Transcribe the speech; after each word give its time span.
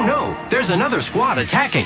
Oh 0.00 0.06
no, 0.06 0.48
there's 0.48 0.70
another 0.70 1.02
squad 1.02 1.36
attacking. 1.36 1.84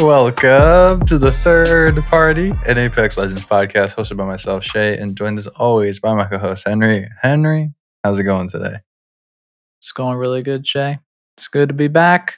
Welcome 0.00 1.04
to 1.06 1.18
the 1.18 1.30
third 1.44 1.94
party, 2.06 2.52
an 2.66 2.78
Apex 2.78 3.18
Legends 3.18 3.44
podcast 3.44 3.96
hosted 3.96 4.16
by 4.16 4.24
myself, 4.24 4.64
Shay, 4.64 4.96
and 4.96 5.14
joined 5.14 5.38
as 5.38 5.46
always 5.46 6.00
by 6.00 6.14
my 6.14 6.24
co-host 6.24 6.66
Henry. 6.66 7.06
Henry, 7.20 7.70
how's 8.02 8.18
it 8.18 8.22
going 8.24 8.48
today? 8.48 8.76
It's 9.80 9.92
going 9.92 10.16
really 10.16 10.42
good, 10.42 10.66
Shay. 10.66 10.98
It's 11.36 11.48
good 11.48 11.68
to 11.68 11.74
be 11.74 11.88
back. 11.88 12.36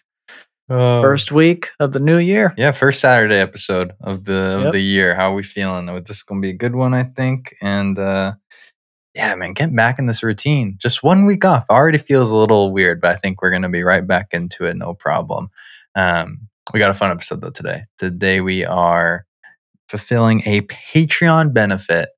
Uh, 0.68 1.02
First 1.02 1.30
week 1.30 1.70
of 1.78 1.92
the 1.92 2.00
new 2.00 2.18
year. 2.18 2.52
yeah, 2.56 2.72
first 2.72 3.00
Saturday 3.00 3.38
episode 3.38 3.92
of 4.00 4.24
the 4.24 4.56
of 4.56 4.62
Yep. 4.64 4.72
the 4.72 4.80
year. 4.82 5.14
How 5.14 5.30
are 5.30 5.34
we 5.34 5.42
feeling? 5.44 5.86
This 6.04 6.16
is 6.16 6.22
gonna 6.24 6.40
be 6.40 6.50
a 6.50 6.54
good 6.54 6.74
one, 6.74 6.94
I 6.94 7.04
think. 7.04 7.54
And 7.62 7.96
uh 7.98 8.32
yeah, 9.14 9.34
man, 9.34 9.52
getting 9.52 9.76
back 9.76 9.98
in 9.98 10.06
this 10.06 10.22
routine. 10.22 10.76
Just 10.78 11.02
one 11.02 11.26
week 11.26 11.44
off 11.44 11.66
already 11.70 11.98
feels 11.98 12.30
a 12.30 12.36
little 12.36 12.72
weird, 12.72 13.00
but 13.00 13.10
I 13.10 13.16
think 13.16 13.42
we're 13.42 13.50
gonna 13.50 13.68
be 13.68 13.82
right 13.82 14.06
back 14.06 14.28
into 14.32 14.64
it, 14.64 14.76
no 14.76 14.94
problem. 14.94 15.48
Um, 15.94 16.48
we 16.72 16.78
got 16.78 16.90
a 16.90 16.94
fun 16.94 17.10
episode 17.10 17.40
though 17.40 17.50
today. 17.50 17.84
Today 17.98 18.40
we 18.40 18.64
are 18.64 19.26
fulfilling 19.88 20.42
a 20.46 20.62
Patreon 20.62 21.52
benefit 21.52 22.10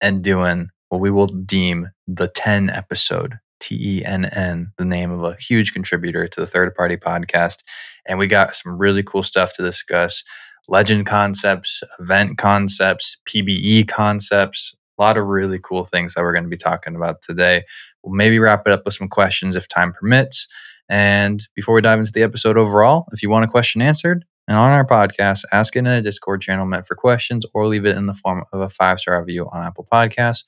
and 0.00 0.22
doing 0.22 0.68
what 0.88 1.00
we 1.00 1.10
will 1.10 1.26
deem 1.26 1.90
the 2.06 2.28
Tenn 2.28 2.70
episode 2.70 3.38
T 3.60 3.98
E 3.98 4.04
N 4.04 4.24
N, 4.26 4.72
the 4.78 4.84
name 4.84 5.10
of 5.10 5.24
a 5.24 5.36
huge 5.40 5.72
contributor 5.72 6.28
to 6.28 6.40
the 6.40 6.46
third 6.46 6.74
party 6.74 6.96
podcast. 6.96 7.58
And 8.06 8.18
we 8.18 8.26
got 8.26 8.54
some 8.54 8.78
really 8.78 9.02
cool 9.02 9.22
stuff 9.22 9.52
to 9.54 9.62
discuss 9.62 10.22
legend 10.68 11.06
concepts, 11.06 11.82
event 11.98 12.38
concepts, 12.38 13.16
PBE 13.28 13.88
concepts, 13.88 14.74
lot 15.02 15.16
of 15.16 15.26
really 15.26 15.58
cool 15.62 15.84
things 15.84 16.14
that 16.14 16.22
we're 16.22 16.32
going 16.32 16.44
to 16.44 16.50
be 16.50 16.56
talking 16.56 16.96
about 16.96 17.22
today. 17.22 17.64
We'll 18.02 18.14
maybe 18.14 18.38
wrap 18.38 18.66
it 18.66 18.72
up 18.72 18.84
with 18.84 18.94
some 18.94 19.08
questions 19.08 19.56
if 19.56 19.68
time 19.68 19.92
permits. 19.92 20.48
And 20.88 21.46
before 21.54 21.74
we 21.74 21.82
dive 21.82 21.98
into 21.98 22.12
the 22.12 22.22
episode 22.22 22.56
overall, 22.56 23.06
if 23.12 23.22
you 23.22 23.30
want 23.30 23.44
a 23.44 23.48
question 23.48 23.82
answered 23.82 24.24
and 24.46 24.56
on 24.56 24.72
our 24.72 24.86
podcast, 24.86 25.44
ask 25.52 25.76
it 25.76 25.80
in 25.80 25.86
a 25.86 26.00
Discord 26.00 26.40
channel 26.40 26.64
meant 26.66 26.86
for 26.86 26.94
questions 26.94 27.44
or 27.52 27.66
leave 27.66 27.84
it 27.84 27.96
in 27.96 28.06
the 28.06 28.14
form 28.14 28.44
of 28.52 28.60
a 28.60 28.68
five 28.68 28.98
star 28.98 29.20
review 29.20 29.48
on 29.52 29.66
Apple 29.66 29.86
Podcasts. 29.92 30.44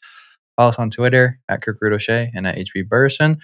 Follow 0.56 0.70
us 0.70 0.78
on 0.78 0.90
Twitter 0.90 1.38
at 1.48 1.62
Kirk 1.62 1.78
O'Shea 1.82 2.30
and 2.34 2.46
at 2.46 2.56
HB 2.56 2.88
Burreson. 2.88 3.38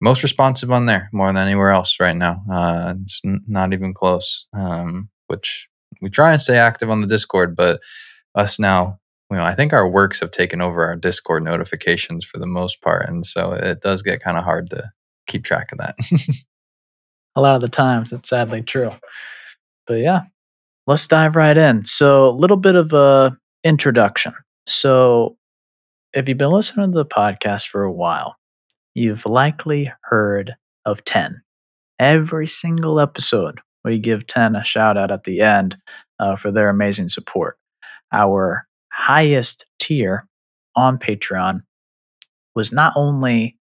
Most 0.00 0.22
responsive 0.22 0.70
on 0.70 0.86
there, 0.86 1.08
more 1.12 1.26
than 1.26 1.36
anywhere 1.36 1.70
else 1.70 1.98
right 1.98 2.16
now. 2.16 2.42
Uh, 2.50 2.94
it's 3.02 3.20
n- 3.24 3.42
not 3.48 3.72
even 3.72 3.92
close. 3.92 4.46
Um, 4.52 5.08
which 5.26 5.68
we 6.00 6.10
try 6.10 6.32
and 6.32 6.40
stay 6.40 6.56
active 6.56 6.90
on 6.90 7.00
the 7.00 7.06
Discord, 7.06 7.56
but 7.56 7.80
us 8.34 8.58
now, 8.58 8.97
you 9.30 9.36
know, 9.36 9.44
I 9.44 9.54
think 9.54 9.72
our 9.72 9.88
works 9.88 10.20
have 10.20 10.30
taken 10.30 10.60
over 10.60 10.84
our 10.84 10.96
Discord 10.96 11.44
notifications 11.44 12.24
for 12.24 12.38
the 12.38 12.46
most 12.46 12.80
part, 12.80 13.08
and 13.08 13.26
so 13.26 13.52
it 13.52 13.80
does 13.80 14.02
get 14.02 14.22
kind 14.22 14.38
of 14.38 14.44
hard 14.44 14.70
to 14.70 14.90
keep 15.26 15.44
track 15.44 15.70
of 15.72 15.78
that. 15.78 15.96
A 17.36 17.40
lot 17.40 17.54
of 17.54 17.60
the 17.60 17.68
times, 17.68 18.12
it's 18.12 18.30
sadly 18.30 18.62
true. 18.62 18.90
But 19.86 19.94
yeah, 19.94 20.22
let's 20.86 21.06
dive 21.06 21.36
right 21.36 21.56
in. 21.56 21.84
So, 21.84 22.28
a 22.28 22.30
little 22.30 22.56
bit 22.56 22.74
of 22.74 22.92
a 22.92 23.36
introduction. 23.62 24.34
So, 24.66 25.36
if 26.12 26.28
you've 26.28 26.38
been 26.38 26.50
listening 26.50 26.92
to 26.92 26.98
the 26.98 27.06
podcast 27.06 27.68
for 27.68 27.84
a 27.84 27.92
while, 27.92 28.36
you've 28.94 29.24
likely 29.24 29.92
heard 30.02 30.56
of 30.84 31.04
Tenn. 31.04 31.42
Every 32.00 32.46
single 32.46 32.98
episode, 32.98 33.60
we 33.84 33.98
give 33.98 34.26
Tenn 34.26 34.56
a 34.56 34.64
shout 34.64 34.96
out 34.96 35.10
at 35.10 35.24
the 35.24 35.40
end 35.40 35.76
uh, 36.18 36.36
for 36.36 36.50
their 36.50 36.68
amazing 36.68 37.08
support. 37.08 37.58
Our 38.12 38.67
highest 38.98 39.64
tier 39.78 40.26
on 40.74 40.98
Patreon 40.98 41.62
was 42.54 42.72
not 42.72 42.92
only 42.96 43.56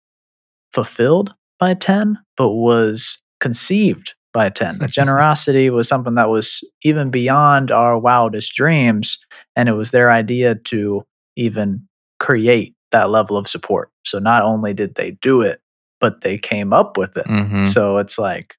fulfilled 0.72 1.34
by 1.58 1.74
Tenn, 1.74 2.18
but 2.36 2.50
was 2.50 3.18
conceived 3.40 4.14
by 4.32 4.48
Tenn. 4.48 4.78
The 4.78 4.86
generosity 5.00 5.70
was 5.70 5.88
something 5.88 6.14
that 6.14 6.28
was 6.28 6.62
even 6.82 7.10
beyond 7.10 7.72
our 7.72 7.98
wildest 7.98 8.54
dreams. 8.54 9.18
And 9.56 9.68
it 9.68 9.72
was 9.72 9.90
their 9.90 10.10
idea 10.10 10.54
to 10.54 11.04
even 11.36 11.86
create 12.20 12.74
that 12.92 13.10
level 13.10 13.36
of 13.36 13.48
support. 13.48 13.90
So 14.04 14.18
not 14.20 14.42
only 14.44 14.72
did 14.72 14.94
they 14.94 15.12
do 15.20 15.42
it, 15.42 15.60
but 16.00 16.20
they 16.20 16.38
came 16.38 16.72
up 16.72 16.96
with 16.96 17.16
it. 17.16 17.26
Mhm. 17.26 17.66
So 17.66 17.98
it's 17.98 18.18
like 18.18 18.54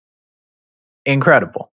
incredible. 1.05 1.71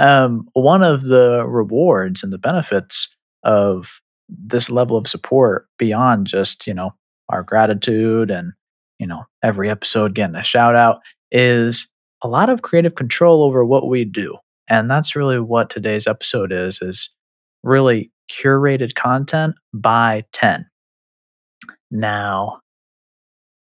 Um, 0.00 0.48
one 0.54 0.82
of 0.82 1.02
the 1.02 1.44
rewards 1.46 2.22
and 2.22 2.32
the 2.32 2.38
benefits 2.38 3.14
of 3.44 4.00
this 4.28 4.70
level 4.70 4.96
of 4.96 5.08
support 5.08 5.66
beyond 5.78 6.26
just, 6.26 6.66
you 6.66 6.74
know, 6.74 6.94
our 7.28 7.42
gratitude 7.42 8.30
and, 8.30 8.52
you 8.98 9.06
know, 9.06 9.24
every 9.42 9.70
episode 9.70 10.14
getting 10.14 10.36
a 10.36 10.42
shout 10.42 10.74
out 10.74 11.00
is 11.30 11.88
a 12.22 12.28
lot 12.28 12.48
of 12.48 12.62
creative 12.62 12.94
control 12.94 13.42
over 13.42 13.64
what 13.64 13.88
we 13.88 14.04
do. 14.04 14.36
And 14.68 14.90
that's 14.90 15.16
really 15.16 15.40
what 15.40 15.70
today's 15.70 16.06
episode 16.06 16.52
is, 16.52 16.82
is 16.82 17.14
really 17.62 18.10
curated 18.30 18.94
content 18.94 19.54
by 19.72 20.24
Tenn. 20.32 20.66
Now, 21.90 22.60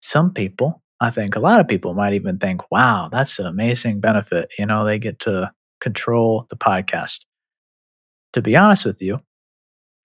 some 0.01 0.33
people, 0.33 0.81
I 0.99 1.11
think 1.11 1.35
a 1.35 1.39
lot 1.39 1.59
of 1.59 1.67
people 1.67 1.93
might 1.93 2.13
even 2.13 2.39
think, 2.39 2.61
wow, 2.71 3.07
that's 3.11 3.37
an 3.39 3.45
amazing 3.45 3.99
benefit. 3.99 4.49
You 4.57 4.65
know, 4.65 4.85
they 4.85 4.97
get 4.97 5.19
to 5.21 5.51
control 5.79 6.47
the 6.49 6.57
podcast. 6.57 7.25
To 8.33 8.41
be 8.41 8.55
honest 8.55 8.85
with 8.85 9.01
you, 9.01 9.19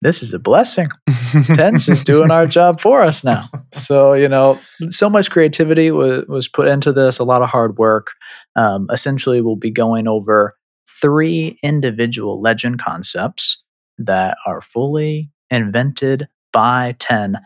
this 0.05 0.23
is 0.23 0.35
a 0.35 0.39
blessing. 0.39 0.89
Tenn's 1.55 1.87
just 1.87 2.05
doing 2.05 2.31
our 2.31 2.47
job 2.59 2.79
for 2.79 3.03
us 3.03 3.25
now. 3.25 3.49
So, 3.73 4.13
you 4.13 4.29
know, 4.29 4.61
so 4.91 5.09
much 5.09 5.31
creativity 5.31 5.91
was, 5.91 6.27
was 6.29 6.47
put 6.47 6.69
into 6.69 6.93
this, 6.93 7.19
a 7.19 7.25
lot 7.25 7.41
of 7.41 7.49
hard 7.49 7.79
work. 7.79 8.13
Um, 8.55 8.87
essentially, 8.93 9.41
we'll 9.41 9.57
be 9.57 9.71
going 9.71 10.07
over 10.07 10.57
three 11.01 11.59
individual 11.63 12.39
legend 12.39 12.83
concepts 12.83 13.63
that 13.97 14.37
are 14.47 14.61
fully 14.61 15.31
invented 15.51 16.29
by 16.53 16.97
Tenn 16.99 17.39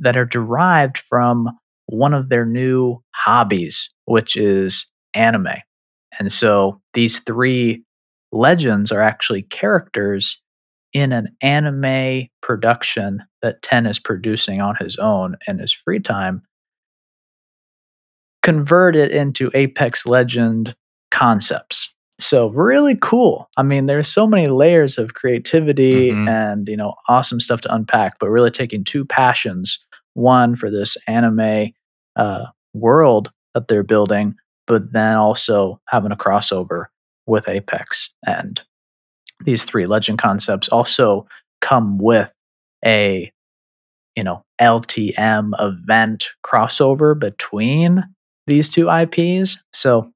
that 0.00 0.16
are 0.16 0.26
derived 0.26 0.98
from 0.98 1.48
one 1.86 2.12
of 2.12 2.28
their 2.28 2.44
new 2.44 2.98
hobbies, 3.14 3.88
which 4.06 4.36
is 4.36 4.90
anime. 5.14 5.48
And 6.18 6.32
so 6.32 6.80
these 6.92 7.20
three 7.20 7.84
legends 8.32 8.90
are 8.90 9.00
actually 9.00 9.42
characters 9.42 10.40
in 10.92 11.12
an 11.12 11.28
anime 11.42 12.28
production 12.42 13.22
that 13.42 13.62
Tenn 13.62 13.86
is 13.86 13.98
producing 13.98 14.60
on 14.60 14.76
his 14.80 14.96
own 14.96 15.36
in 15.46 15.58
his 15.58 15.72
free 15.72 16.00
time, 16.00 16.42
convert 18.42 18.96
it 18.96 19.10
into 19.10 19.50
Apex 19.54 20.06
Legend 20.06 20.74
concepts. 21.10 21.94
So 22.18 22.48
really 22.50 22.96
cool. 23.00 23.48
I 23.56 23.62
mean, 23.62 23.86
there's 23.86 24.08
so 24.08 24.26
many 24.26 24.46
layers 24.48 24.98
of 24.98 25.14
creativity 25.14 26.10
Mhm. 26.10 26.28
and 26.28 26.68
you 26.68 26.76
know 26.76 26.94
awesome 27.08 27.40
stuff 27.40 27.62
to 27.62 27.74
unpack, 27.74 28.18
but 28.18 28.28
really 28.28 28.50
taking 28.50 28.84
two 28.84 29.04
passions, 29.04 29.78
one 30.14 30.54
for 30.56 30.70
this 30.70 30.96
anime 31.06 31.68
uh, 32.16 32.46
world 32.74 33.30
that 33.54 33.68
they're 33.68 33.82
building, 33.82 34.34
but 34.66 34.92
then 34.92 35.16
also 35.16 35.80
having 35.88 36.12
a 36.12 36.16
crossover 36.16 36.86
with 37.26 37.48
Apex 37.48 38.10
and 38.26 38.60
these 39.44 39.64
three 39.64 39.86
legend 39.86 40.18
concepts 40.18 40.68
also 40.68 41.26
come 41.60 41.98
with 41.98 42.32
a 42.84 43.30
you 44.16 44.22
know 44.24 44.44
LTM 44.60 45.52
event 45.58 46.30
crossover 46.44 47.18
between 47.18 48.04
these 48.46 48.68
two 48.68 48.88
IPs. 48.90 49.62
So 49.72 50.10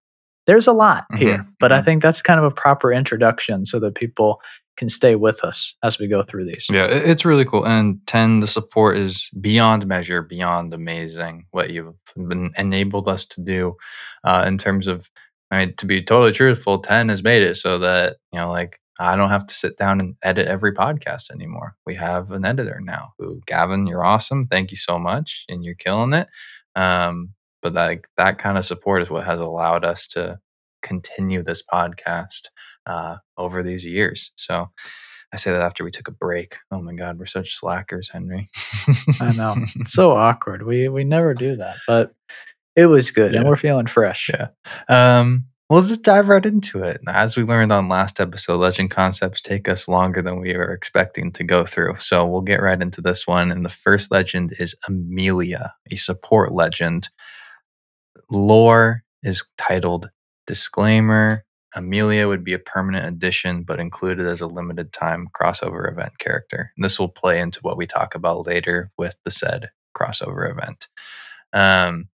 there's 0.47 0.67
a 0.67 0.73
lot 0.73 1.05
here, 1.17 1.39
Mhm, 1.39 1.47
but 1.61 1.73
I 1.73 1.81
mhm. 1.81 1.85
think 1.85 2.03
that's 2.03 2.21
kind 2.21 2.39
of 2.39 2.45
a 2.45 2.51
proper 2.51 2.93
introduction 2.93 3.65
so 3.65 3.79
that 3.81 3.95
people 3.95 4.41
can 4.77 4.89
stay 4.89 5.15
with 5.15 5.43
us 5.45 5.75
as 5.85 5.99
we 5.99 6.09
go 6.09 6.21
through 6.21 6.45
these. 6.45 6.67
Yeah, 6.71 6.87
it's 6.91 7.25
really 7.25 7.45
cool. 7.45 7.65
And 7.65 8.05
Tenn, 8.09 8.41
the 8.41 8.49
support 8.49 8.97
is 8.97 9.31
beyond 9.41 9.87
measure, 9.87 10.21
beyond 10.21 10.75
amazing 10.75 11.47
what 11.53 11.71
you've 11.71 11.95
been 12.17 12.51
enabled 12.59 13.09
us 13.09 13.25
to 13.27 13.41
do 13.41 13.77
uh, 14.25 14.45
in 14.47 14.59
terms 14.59 14.89
of, 14.89 15.09
I 15.53 15.59
mean, 15.67 15.75
to 15.77 15.87
be 15.87 16.03
totally 16.03 16.33
truthful, 16.33 16.81
Tenn 16.81 17.09
has 17.09 17.23
made 17.23 17.45
it 17.45 17.57
so 17.57 17.79
that, 17.79 18.17
you 18.33 18.41
know, 18.41 18.51
like 18.51 18.81
I 18.99 19.17
don't 19.17 19.31
have 19.31 19.47
to 19.47 19.55
sit 19.55 19.77
down 19.77 20.01
and 20.01 20.17
edit 20.23 20.47
every 20.47 20.73
podcast 20.73 21.31
anymore. 21.31 21.77
We 21.87 21.95
have 21.97 22.31
an 22.31 22.45
editor 22.45 22.81
now 22.81 23.13
who, 23.19 23.41
Gavin, 23.47 23.87
you're 23.87 24.05
awesome. 24.05 24.47
Thank 24.47 24.71
you 24.71 24.77
so 24.77 24.99
much. 24.99 25.45
And 25.49 25.65
you're 25.65 25.75
killing 25.75 26.13
it. 26.13 26.29
Um, 26.77 27.31
but 27.63 27.75
like 27.75 28.09
that 28.17 28.39
kind 28.39 28.59
of 28.59 28.65
support 28.65 29.03
is 29.03 29.11
what 29.11 29.25
has 29.25 29.41
allowed 29.41 29.85
us 29.85 30.07
to 30.09 30.39
continue 30.83 31.43
this 31.43 31.63
podcast 31.63 32.49
uh, 32.87 33.17
over 33.37 33.63
these 33.63 33.85
years. 33.85 34.33
So 34.37 34.71
I 35.33 35.37
say 35.37 35.51
that 35.51 35.63
after 35.63 35.83
we 35.83 35.91
took 35.91 36.07
a 36.07 36.13
break. 36.13 36.59
Oh 36.71 36.81
my 36.81 36.95
God, 36.95 37.19
we're 37.19 37.27
such 37.27 37.57
slackers, 37.57 38.11
Henry. 38.11 38.49
I 39.21 39.33
know. 39.33 39.57
It's 39.77 39.93
so 39.93 40.13
awkward. 40.17 40.65
We 40.65 40.89
we 40.89 41.03
never 41.03 41.35
do 41.35 41.57
that, 41.57 41.77
but 41.89 42.13
it 42.77 42.87
was 42.87 43.11
good 43.11 43.35
and 43.35 43.49
we're 43.49 43.57
feeling 43.57 43.87
fresh. 43.87 44.31
Yeah. 44.33 44.49
Um, 44.89 45.47
We'll 45.71 45.83
just 45.83 46.03
dive 46.03 46.29
right 46.29 46.45
into 46.45 46.83
it. 46.83 47.01
As 47.09 47.37
we 47.37 47.43
learned 47.43 47.73
on 47.73 47.89
last 47.89 48.21
episode, 48.21 48.59
legend 48.59 48.91
concepts 48.91 49.41
take 49.41 49.67
us 49.67 49.89
longer 49.89 50.21
than 50.21 50.39
we 50.39 50.55
were 50.55 50.73
expecting 50.73 51.33
to 51.33 51.45
go 51.45 51.65
through. 51.65 51.97
So 52.01 52.27
we'll 52.27 52.43
get 52.43 52.61
right 52.61 52.81
into 52.81 53.01
this 53.01 53.27
one. 53.27 53.51
And 53.51 53.65
the 53.65 53.71
first 53.71 54.11
legend 54.11 54.55
is 54.59 54.77
Amelia, 54.87 55.75
a 55.91 55.97
support 55.97 56.53
legend. 56.53 57.09
Lore 58.31 59.05
is 59.23 59.43
titled 59.57 60.11
Disclaimer. 60.47 61.47
Amelia 61.75 62.29
would 62.29 62.45
be 62.45 62.53
a 62.53 62.59
permanent 62.59 63.07
addition, 63.07 63.63
but 63.63 63.81
included 63.81 64.27
as 64.27 64.43
a 64.43 64.47
limited 64.47 64.93
time 64.93 65.29
crossover 65.35 65.91
event 65.91 66.19
character. 66.19 66.73
And 66.77 66.85
this 66.85 67.01
will 67.01 67.09
play 67.09 67.41
into 67.41 67.61
what 67.63 67.79
we 67.79 67.87
talk 67.87 68.15
about 68.15 68.47
later 68.47 68.91
with 68.99 69.17
the 69.25 69.31
said 69.31 69.71
crossover 69.97 70.49
event. 70.51 70.89
Um, 71.55 72.09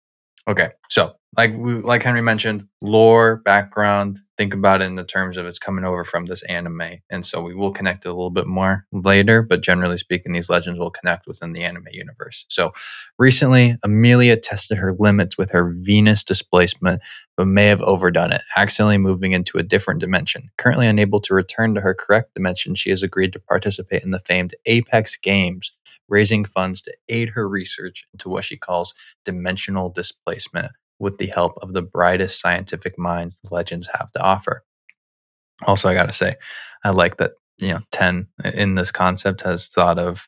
okay, 0.47 0.71
so 0.89 1.15
like 1.38 1.56
we 1.56 1.75
like 1.75 2.01
Henry 2.01 2.22
mentioned, 2.22 2.68
lore, 2.81 3.36
background, 3.38 4.19
think 4.38 4.56
about 4.56 4.81
it 4.81 4.86
in 4.86 4.95
the 4.95 5.04
terms 5.04 5.38
of 5.38 5.45
it's 5.45 5.60
coming 5.60 5.86
over 5.86 6.04
from 6.04 6.25
this 6.25 6.42
anime. 6.44 6.98
And 7.12 7.24
so 7.24 7.44
we 7.44 7.54
will 7.54 7.72
connect 7.72 8.06
a 8.06 8.10
little 8.10 8.31
bit 8.31 8.48
more 8.48 8.86
later, 8.92 9.44
but 9.44 9.62
generally 9.62 9.98
speaking, 9.98 10.31
these 10.31 10.50
legends 10.50 10.80
will 10.80 10.89
connect 10.89 11.28
within 11.28 11.54
the 11.54 11.63
anime 11.63 11.86
universe. 11.92 12.45
So 12.50 12.74
recently, 13.19 13.78
Amelia 13.84 14.36
tested 14.36 14.80
her 14.80 14.95
limits 14.98 15.38
with 15.38 15.51
her 15.51 15.72
Venus 15.78 16.24
displacement, 16.24 17.04
but 17.38 17.45
may 17.45 17.68
have 17.68 17.81
overdone 17.81 18.31
it, 18.31 18.42
accidentally 18.57 18.98
moving 18.98 19.33
into 19.33 19.60
a 19.60 19.63
different 19.63 20.00
dimension. 20.00 20.50
Currently 20.57 20.88
unable 20.88 21.19
to 21.22 21.36
return 21.36 21.75
to 21.75 21.81
her 21.81 21.94
correct 21.94 22.33
dimension, 22.33 22.74
she 22.74 22.90
has 22.90 23.04
agreed 23.04 23.31
to 23.33 23.40
participate 23.40 24.04
in 24.04 24.10
the 24.10 24.19
famed 24.19 24.56
Apex 24.66 25.16
Games, 25.16 25.72
raising 26.10 26.45
funds 26.45 26.81
to 26.81 26.94
aid 27.10 27.30
her 27.30 27.48
research 27.48 28.07
into 28.12 28.28
what 28.28 28.44
she 28.44 28.57
calls 28.57 28.95
dimensional 29.24 29.90
displacement 29.90 30.72
with 30.99 31.17
the 31.17 31.27
help 31.27 31.57
of 31.61 31.73
the 31.73 31.81
brightest 31.81 32.39
scientific 32.39 32.97
minds 32.97 33.39
the 33.39 33.53
legends 33.53 33.89
have 33.97 34.11
to 34.11 34.21
offer. 34.21 34.63
Also, 35.65 35.89
I 35.89 35.94
got 35.94 36.07
to 36.07 36.13
say, 36.13 36.35
I 36.83 36.91
like 36.91 37.17
that, 37.17 37.33
you 37.59 37.69
know, 37.69 37.79
Tenn 37.91 38.27
in 38.44 38.75
this 38.75 38.91
concept 38.91 39.41
has 39.41 39.67
thought 39.67 39.97
of 39.99 40.27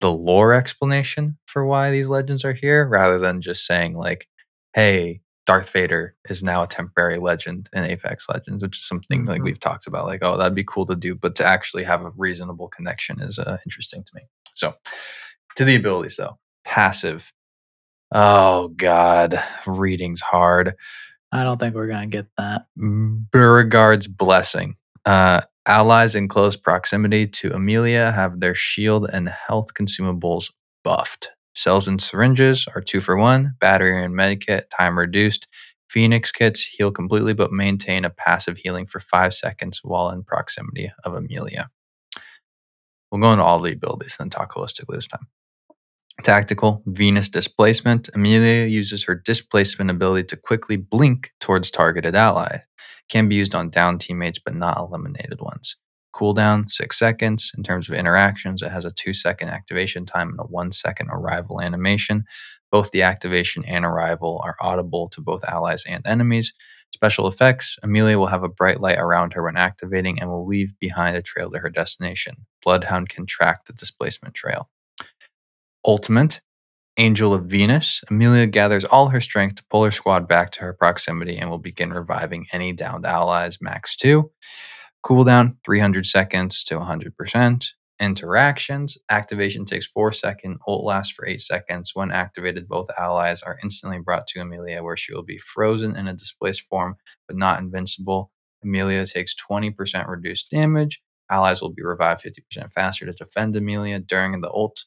the 0.00 0.10
lore 0.10 0.52
explanation 0.52 1.38
for 1.46 1.64
why 1.64 1.90
these 1.90 2.08
legends 2.08 2.44
are 2.44 2.52
here 2.52 2.86
rather 2.86 3.18
than 3.18 3.40
just 3.40 3.66
saying, 3.66 3.94
like, 3.94 4.28
hey, 4.74 5.20
Darth 5.46 5.70
Vader 5.70 6.16
is 6.28 6.42
now 6.42 6.62
a 6.62 6.66
temporary 6.66 7.18
legend 7.18 7.68
in 7.72 7.84
Apex 7.84 8.26
Legends, 8.28 8.62
which 8.62 8.78
is 8.78 8.86
something 8.86 9.20
mm-hmm. 9.20 9.28
like 9.28 9.42
we've 9.42 9.60
talked 9.60 9.86
about. 9.86 10.06
Like, 10.06 10.20
oh, 10.22 10.36
that'd 10.36 10.54
be 10.54 10.64
cool 10.64 10.86
to 10.86 10.96
do, 10.96 11.14
but 11.14 11.36
to 11.36 11.44
actually 11.44 11.84
have 11.84 12.02
a 12.02 12.12
reasonable 12.16 12.68
connection 12.68 13.20
is 13.20 13.38
uh, 13.38 13.58
interesting 13.66 14.04
to 14.04 14.10
me. 14.14 14.22
So, 14.54 14.74
to 15.56 15.64
the 15.64 15.76
abilities 15.76 16.16
though, 16.16 16.38
passive 16.64 17.32
Oh 18.14 18.68
God, 18.68 19.42
reading's 19.66 20.20
hard. 20.20 20.74
I 21.32 21.42
don't 21.42 21.58
think 21.58 21.74
we're 21.74 21.88
gonna 21.88 22.06
get 22.06 22.26
that. 22.38 22.66
Beauregard's 22.76 24.06
blessing. 24.06 24.76
Uh, 25.04 25.40
allies 25.66 26.14
in 26.14 26.28
close 26.28 26.56
proximity 26.56 27.26
to 27.26 27.52
Amelia 27.52 28.12
have 28.12 28.38
their 28.38 28.54
shield 28.54 29.10
and 29.12 29.28
health 29.28 29.74
consumables 29.74 30.52
buffed. 30.84 31.30
Cells 31.56 31.88
and 31.88 32.00
syringes 32.00 32.66
are 32.74 32.80
two 32.80 33.00
for 33.00 33.16
one. 33.16 33.54
Battery 33.58 34.04
and 34.04 34.14
medikit 34.14 34.70
time 34.70 34.96
reduced. 34.96 35.48
Phoenix 35.88 36.30
kits 36.30 36.64
heal 36.64 36.92
completely 36.92 37.32
but 37.32 37.52
maintain 37.52 38.04
a 38.04 38.10
passive 38.10 38.58
healing 38.58 38.86
for 38.86 39.00
five 39.00 39.34
seconds 39.34 39.80
while 39.82 40.10
in 40.10 40.22
proximity 40.22 40.92
of 41.04 41.14
Amelia. 41.14 41.68
We'll 43.10 43.20
go 43.20 43.32
into 43.32 43.44
all 43.44 43.60
the 43.60 43.72
abilities 43.72 44.16
and 44.18 44.30
talk 44.30 44.54
holistically 44.54 44.94
this 44.94 45.06
time. 45.08 45.26
Tactical 46.22 46.82
Venus 46.86 47.28
displacement. 47.28 48.08
Amelia 48.14 48.66
uses 48.66 49.04
her 49.04 49.14
displacement 49.14 49.90
ability 49.90 50.26
to 50.28 50.36
quickly 50.36 50.76
blink 50.76 51.32
towards 51.40 51.70
targeted 51.70 52.14
ally. 52.14 52.58
Can 53.10 53.28
be 53.28 53.34
used 53.34 53.54
on 53.54 53.68
down 53.68 53.98
teammates 53.98 54.38
but 54.42 54.54
not 54.54 54.78
eliminated 54.78 55.40
ones. 55.40 55.76
Cooldown, 56.14 56.70
six 56.70 56.98
seconds. 56.98 57.52
In 57.56 57.62
terms 57.62 57.88
of 57.88 57.96
interactions, 57.96 58.62
it 58.62 58.70
has 58.70 58.84
a 58.84 58.92
two 58.92 59.12
second 59.12 59.48
activation 59.50 60.06
time 60.06 60.30
and 60.30 60.40
a 60.40 60.44
one 60.44 60.72
second 60.72 61.08
arrival 61.10 61.60
animation. 61.60 62.24
Both 62.70 62.92
the 62.92 63.02
activation 63.02 63.64
and 63.64 63.84
arrival 63.84 64.40
are 64.44 64.56
audible 64.60 65.08
to 65.10 65.20
both 65.20 65.44
allies 65.44 65.84
and 65.86 66.06
enemies. 66.06 66.54
Special 66.94 67.26
effects 67.26 67.76
Amelia 67.82 68.18
will 68.18 68.28
have 68.28 68.44
a 68.44 68.48
bright 68.48 68.80
light 68.80 68.98
around 68.98 69.34
her 69.34 69.42
when 69.42 69.56
activating 69.56 70.20
and 70.20 70.30
will 70.30 70.46
leave 70.46 70.78
behind 70.78 71.16
a 71.16 71.22
trail 71.22 71.50
to 71.50 71.58
her 71.58 71.70
destination. 71.70 72.46
Bloodhound 72.62 73.08
can 73.08 73.26
track 73.26 73.64
the 73.66 73.72
displacement 73.72 74.34
trail. 74.34 74.70
Ultimate, 75.86 76.40
Angel 76.96 77.34
of 77.34 77.46
Venus, 77.46 78.02
Amelia 78.08 78.46
gathers 78.46 78.84
all 78.84 79.08
her 79.08 79.20
strength 79.20 79.56
to 79.56 79.64
pull 79.68 79.84
her 79.84 79.90
squad 79.90 80.28
back 80.28 80.50
to 80.52 80.60
her 80.60 80.72
proximity 80.72 81.36
and 81.36 81.50
will 81.50 81.58
begin 81.58 81.92
reviving 81.92 82.46
any 82.52 82.72
downed 82.72 83.04
allies, 83.04 83.58
max 83.60 83.96
2. 83.96 84.30
Cooldown 85.04 85.56
300 85.66 86.06
seconds 86.06 86.64
to 86.64 86.76
100%. 86.76 87.66
Interactions 88.00 88.98
activation 89.10 89.64
takes 89.64 89.86
4 89.86 90.12
seconds, 90.12 90.58
ult 90.66 90.84
lasts 90.84 91.12
for 91.12 91.26
8 91.26 91.40
seconds. 91.40 91.92
When 91.94 92.10
activated, 92.10 92.68
both 92.68 92.88
allies 92.98 93.42
are 93.42 93.58
instantly 93.62 93.98
brought 93.98 94.26
to 94.28 94.40
Amelia, 94.40 94.82
where 94.82 94.96
she 94.96 95.12
will 95.12 95.24
be 95.24 95.38
frozen 95.38 95.96
in 95.96 96.06
a 96.06 96.14
displaced 96.14 96.62
form 96.62 96.96
but 97.26 97.36
not 97.36 97.60
invincible. 97.60 98.30
Amelia 98.62 99.04
takes 99.06 99.34
20% 99.34 100.08
reduced 100.08 100.50
damage. 100.50 101.02
Allies 101.30 101.60
will 101.60 101.72
be 101.72 101.82
revived 101.82 102.24
50% 102.24 102.72
faster 102.72 103.06
to 103.06 103.12
defend 103.12 103.56
Amelia 103.56 103.98
during 103.98 104.40
the 104.40 104.50
ult. 104.50 104.84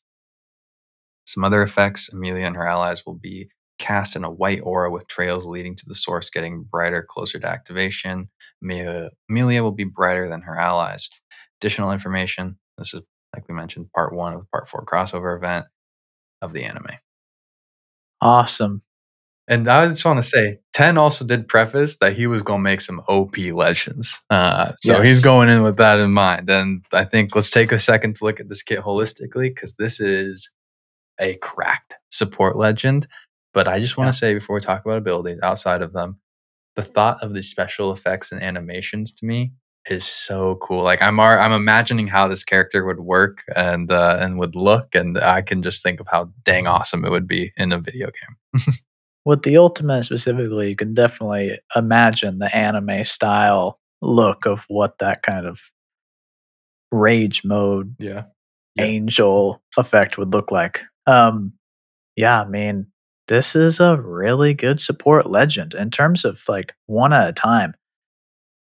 Some 1.27 1.43
other 1.43 1.61
effects 1.61 2.11
Amelia 2.11 2.45
and 2.45 2.55
her 2.55 2.67
allies 2.67 3.05
will 3.05 3.15
be 3.15 3.49
cast 3.77 4.15
in 4.15 4.23
a 4.23 4.31
white 4.31 4.61
aura 4.63 4.89
with 4.89 5.07
trails 5.07 5.45
leading 5.45 5.75
to 5.75 5.85
the 5.87 5.93
source 5.93 6.31
getting 6.31 6.63
brighter 6.63 7.05
closer 7.07 7.37
to 7.39 7.47
activation. 7.47 8.29
Amelia, 8.63 9.11
Amelia 9.29 9.61
will 9.61 9.71
be 9.71 9.83
brighter 9.83 10.27
than 10.27 10.41
her 10.41 10.57
allies. 10.57 11.09
Additional 11.61 11.91
information 11.91 12.57
this 12.77 12.93
is, 12.93 13.01
like 13.35 13.47
we 13.47 13.55
mentioned, 13.55 13.91
part 13.93 14.13
one 14.13 14.33
of 14.33 14.41
the 14.41 14.45
part 14.47 14.67
four 14.67 14.85
crossover 14.85 15.35
event 15.35 15.65
of 16.41 16.53
the 16.53 16.63
anime. 16.63 16.97
Awesome. 18.21 18.81
And 19.47 19.67
I 19.67 19.87
just 19.87 20.03
want 20.03 20.17
to 20.17 20.23
say, 20.23 20.59
Tenn 20.73 20.97
also 20.97 21.25
did 21.25 21.47
preface 21.47 21.97
that 21.97 22.13
he 22.13 22.27
was 22.27 22.41
going 22.41 22.59
to 22.59 22.63
make 22.63 22.81
some 22.81 23.01
OP 23.07 23.37
legends. 23.37 24.21
Uh, 24.29 24.73
so 24.81 24.97
yes. 24.97 25.07
he's 25.07 25.23
going 25.23 25.47
in 25.47 25.61
with 25.61 25.77
that 25.77 25.99
in 25.99 26.11
mind. 26.11 26.49
And 26.49 26.83
I 26.91 27.05
think 27.05 27.33
let's 27.33 27.49
take 27.49 27.71
a 27.71 27.79
second 27.79 28.17
to 28.17 28.25
look 28.25 28.39
at 28.39 28.49
this 28.49 28.61
kit 28.61 28.81
holistically 28.81 29.49
because 29.49 29.75
this 29.75 29.99
is 29.99 30.51
a 31.19 31.35
cracked 31.35 31.95
support 32.09 32.57
legend. 32.57 33.07
But 33.53 33.67
I 33.67 33.79
just 33.79 33.97
want 33.97 34.13
to 34.13 34.15
yeah. 34.15 34.31
say 34.31 34.33
before 34.33 34.55
we 34.55 34.61
talk 34.61 34.85
about 34.85 34.97
abilities 34.97 35.39
outside 35.41 35.81
of 35.81 35.93
them, 35.93 36.19
the 36.75 36.83
thought 36.83 37.23
of 37.23 37.33
the 37.33 37.41
special 37.41 37.91
effects 37.91 38.31
and 38.31 38.41
animations 38.41 39.11
to 39.13 39.25
me 39.25 39.53
is 39.89 40.05
so 40.05 40.55
cool. 40.61 40.83
Like 40.83 41.01
I'm 41.01 41.19
I'm 41.19 41.51
imagining 41.51 42.07
how 42.07 42.27
this 42.27 42.43
character 42.43 42.85
would 42.85 42.99
work 42.99 43.43
and 43.55 43.91
uh, 43.91 44.17
and 44.19 44.37
would 44.39 44.55
look, 44.55 44.95
and 44.95 45.17
I 45.17 45.41
can 45.41 45.63
just 45.63 45.83
think 45.83 45.99
of 45.99 46.07
how 46.07 46.31
dang 46.43 46.67
awesome 46.67 47.05
it 47.05 47.11
would 47.11 47.27
be 47.27 47.53
in 47.57 47.71
a 47.71 47.79
video 47.79 48.07
game. 48.07 48.61
With 49.25 49.43
the 49.43 49.57
ultimate 49.57 50.03
specifically, 50.03 50.69
you 50.69 50.75
can 50.75 50.93
definitely 50.93 51.59
imagine 51.75 52.39
the 52.39 52.55
anime 52.55 53.03
style 53.03 53.79
look 54.01 54.45
of 54.45 54.63
what 54.69 54.99
that 54.99 55.21
kind 55.21 55.45
of 55.45 55.59
rage 56.91 57.43
mode, 57.43 57.95
yeah, 57.99 58.23
angel 58.79 59.61
effect 59.77 60.17
would 60.17 60.33
look 60.33 60.51
like. 60.51 60.81
Um, 61.07 61.53
yeah, 62.15 62.41
I 62.41 62.47
mean, 62.47 62.87
this 63.27 63.55
is 63.55 63.79
a 63.79 63.99
really 63.99 64.53
good 64.53 64.79
support 64.79 65.25
legend 65.25 65.73
in 65.73 65.89
terms 65.89 66.25
of 66.25 66.41
like 66.47 66.73
one 66.85 67.13
at 67.13 67.29
a 67.29 67.33
time. 67.33 67.73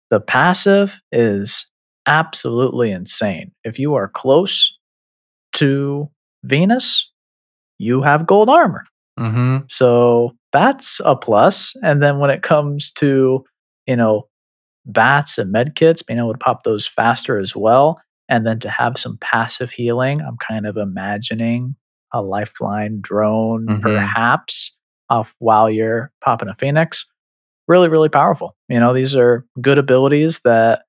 The 0.09 0.19
passive 0.19 0.95
is 1.11 1.69
absolutely 2.05 2.91
insane. 2.91 3.51
If 3.63 3.77
you 3.77 3.95
are 3.95 4.07
close 4.07 4.77
to 5.53 6.09
Venus, 6.43 7.11
you 7.77 8.01
have 8.01 8.27
gold 8.27 8.49
armor. 8.49 8.85
Mm-hmm. 9.19 9.65
So 9.69 10.31
that's 10.53 11.01
a 11.03 11.15
plus. 11.15 11.75
And 11.83 12.01
then 12.01 12.19
when 12.19 12.29
it 12.29 12.43
comes 12.43 12.91
to, 12.93 13.43
you 13.85 13.95
know, 13.95 14.27
bats 14.85 15.37
and 15.37 15.53
medkits, 15.53 16.05
being 16.05 16.19
able 16.19 16.33
to 16.33 16.39
pop 16.39 16.63
those 16.63 16.87
faster 16.87 17.37
as 17.37 17.55
well, 17.55 17.99
and 18.29 18.45
then 18.45 18.59
to 18.59 18.69
have 18.69 18.97
some 18.97 19.17
passive 19.19 19.71
healing, 19.71 20.21
I'm 20.21 20.37
kind 20.37 20.65
of 20.65 20.77
imagining 20.77 21.75
a 22.17 22.21
lifeline 22.21 22.99
drone, 23.01 23.67
mm-hmm. 23.67 23.81
perhaps, 23.81 24.75
off 25.09 25.35
while 25.39 25.69
you're 25.69 26.11
popping 26.23 26.49
a 26.49 26.55
phoenix. 26.55 27.05
Really, 27.67 27.89
really 27.89 28.09
powerful. 28.09 28.55
You 28.69 28.79
know, 28.79 28.93
these 28.93 29.15
are 29.15 29.45
good 29.61 29.77
abilities 29.77 30.39
that 30.41 30.83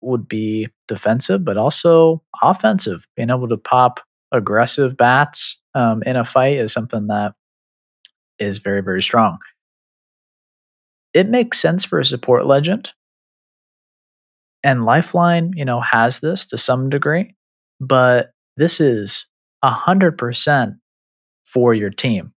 would 0.00 0.28
be 0.28 0.68
defensive, 0.88 1.44
but 1.44 1.56
also 1.56 2.22
offensive. 2.42 3.06
Being 3.16 3.30
able 3.30 3.48
to 3.48 3.56
pop 3.56 4.00
aggressive 4.32 4.96
bats 4.96 5.60
um, 5.74 6.02
in 6.04 6.16
a 6.16 6.24
fight 6.24 6.58
is 6.58 6.72
something 6.72 7.06
that 7.06 7.34
is 8.38 8.58
very, 8.58 8.82
very 8.82 9.02
strong. 9.02 9.38
It 11.14 11.28
makes 11.28 11.60
sense 11.60 11.84
for 11.84 12.00
a 12.00 12.04
support 12.04 12.44
legend. 12.44 12.92
And 14.62 14.84
Lifeline, 14.84 15.52
you 15.54 15.64
know, 15.64 15.80
has 15.80 16.20
this 16.20 16.46
to 16.46 16.58
some 16.58 16.90
degree, 16.90 17.34
but 17.80 18.32
this 18.56 18.80
is 18.80 19.26
100% 19.70 20.74
for 21.44 21.74
your 21.74 21.90
team. 21.90 22.32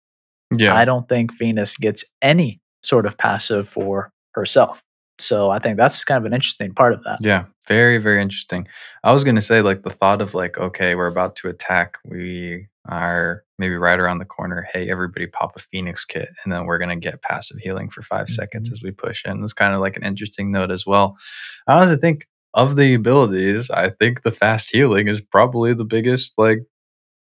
Yeah. 0.56 0.76
I 0.76 0.86
don't 0.86 1.10
think 1.10 1.38
Venus 1.38 1.76
gets 1.76 2.06
any 2.22 2.62
sort 2.84 3.06
of 3.06 3.18
passive 3.18 3.68
for 3.68 4.12
herself. 4.34 4.82
So 5.20 5.50
I 5.50 5.60
think 5.60 5.78
that's 5.78 6.04
kind 6.04 6.20
of 6.20 6.26
an 6.26 6.34
interesting 6.34 6.74
part 6.74 6.94
of 6.94 7.04
that. 7.04 7.18
Yeah, 7.22 7.46
very, 7.68 7.98
very 7.98 8.22
interesting. 8.22 8.68
I 9.04 9.14
was 9.14 9.24
gonna 9.24 9.42
say, 9.42 9.62
like, 9.62 9.82
the 9.82 9.90
thought 9.90 10.22
of 10.22 10.36
like, 10.36 10.58
okay, 10.60 10.94
we're 10.96 11.08
about 11.08 11.36
to 11.38 11.50
attack. 11.50 11.98
We 12.06 12.68
are 12.88 13.44
maybe 13.58 13.76
right 13.76 14.00
around 14.00 14.20
the 14.20 14.26
corner. 14.26 14.68
Hey, 14.72 14.90
everybody 14.92 15.26
pop 15.26 15.54
a 15.56 15.60
Phoenix 15.60 16.06
kit, 16.06 16.30
and 16.44 16.54
then 16.54 16.66
we're 16.66 16.78
gonna 16.78 16.96
get 16.96 17.24
passive 17.24 17.58
healing 17.58 17.90
for 17.90 18.04
5 18.04 18.30
seconds 18.30 18.70
Mhm. 18.70 18.74
as 18.74 18.84
we 18.84 18.92
push 18.92 19.26
in. 19.26 19.44
It's 19.44 19.54
kind 19.54 19.74
of 19.74 19.82
like 19.82 19.98
an 19.98 20.04
interesting 20.04 20.52
note 20.52 20.70
as 20.72 20.86
well. 20.86 21.18
I 21.68 21.74
honestly 21.78 21.98
think 21.98 22.28
of 22.54 22.76
the 22.76 22.94
abilities, 22.94 23.70
I 23.72 23.90
think 23.90 24.22
the 24.22 24.32
fast 24.32 24.70
healing 24.72 25.08
is 25.08 25.20
probably 25.20 25.74
the 25.74 25.84
biggest, 25.84 26.34
like, 26.38 26.60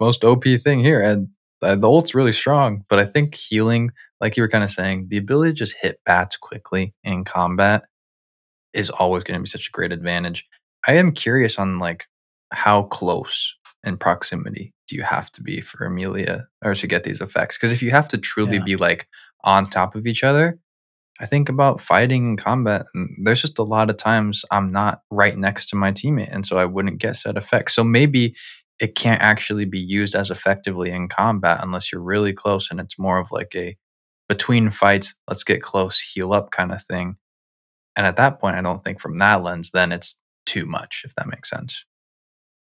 most 0.00 0.24
OP 0.24 0.44
thing 0.62 0.80
here. 0.80 1.00
And 1.02 1.28
uh, 1.62 1.74
the 1.76 1.88
ult's 1.88 2.14
really 2.14 2.32
strong, 2.32 2.84
but 2.88 2.98
I 2.98 3.04
think 3.06 3.34
healing, 3.34 3.90
like 4.20 4.36
you 4.36 4.42
were 4.42 4.48
kind 4.48 4.64
of 4.64 4.70
saying, 4.70 5.06
the 5.10 5.16
ability 5.16 5.52
to 5.52 5.56
just 5.56 5.76
hit 5.80 6.00
bats 6.04 6.36
quickly 6.36 6.94
in 7.02 7.24
combat 7.24 7.84
is 8.72 8.90
always 8.90 9.24
going 9.24 9.38
to 9.38 9.42
be 9.42 9.48
such 9.48 9.68
a 9.68 9.72
great 9.72 9.92
advantage. 9.92 10.46
I 10.86 10.92
am 10.94 11.12
curious 11.12 11.58
on 11.58 11.78
like 11.78 12.06
how 12.52 12.84
close 12.84 13.54
in 13.84 13.96
proximity 13.96 14.74
do 14.88 14.96
you 14.96 15.02
have 15.02 15.30
to 15.32 15.42
be 15.42 15.60
for 15.60 15.84
Amelia 15.84 16.46
or 16.64 16.74
to 16.74 16.86
get 16.86 17.04
these 17.04 17.20
effects? 17.20 17.56
Because 17.56 17.72
if 17.72 17.82
you 17.82 17.90
have 17.90 18.08
to 18.08 18.18
truly 18.18 18.56
Yeah. 18.56 18.64
be 18.64 18.76
like 18.76 19.08
on 19.44 19.66
top 19.66 19.94
of 19.94 20.06
each 20.06 20.22
other, 20.22 20.58
I 21.18 21.24
think 21.26 21.48
about 21.48 21.80
fighting 21.80 22.26
in 22.30 22.36
combat, 22.36 22.86
and 22.94 23.08
there's 23.24 23.40
just 23.40 23.58
a 23.58 23.62
lot 23.62 23.88
of 23.88 23.96
times 23.96 24.44
I'm 24.50 24.70
not 24.70 25.00
right 25.10 25.36
next 25.36 25.70
to 25.70 25.76
my 25.76 25.90
teammate, 25.90 26.28
and 26.30 26.44
so 26.46 26.58
I 26.58 26.66
wouldn't 26.66 26.98
get 26.98 27.16
set 27.16 27.38
effects. 27.38 27.74
So 27.74 27.82
maybe 27.82 28.34
it 28.80 28.95
can't 28.95 29.23
actually 29.23 29.64
be 29.64 29.78
used 29.78 30.14
as 30.14 30.30
effectively 30.30 30.90
in 30.90 31.09
combat 31.09 31.61
unless 31.62 31.90
you're 31.92 32.02
really 32.02 32.33
close, 32.33 32.71
and 32.71 32.80
it's 32.80 32.99
more 32.99 33.18
of 33.18 33.30
like 33.33 33.54
a 33.54 33.76
between 34.28 34.71
fights, 34.71 35.14
let's 35.28 35.45
get 35.45 35.62
close, 35.62 36.00
heal 36.00 36.33
up 36.33 36.50
kind 36.50 36.73
of 36.73 36.83
thing. 36.83 37.16
And 37.95 38.06
at 38.06 38.16
that 38.16 38.40
point, 38.40 38.56
I 38.56 38.61
don't 38.62 38.83
think 38.83 39.00
from 39.00 39.18
that 39.18 39.42
lens, 39.42 39.71
then 39.71 39.92
it's 39.92 40.21
too 40.47 40.66
much, 40.66 41.02
if 41.04 41.14
that 41.14 41.28
makes 41.28 41.49
sense. 41.49 41.85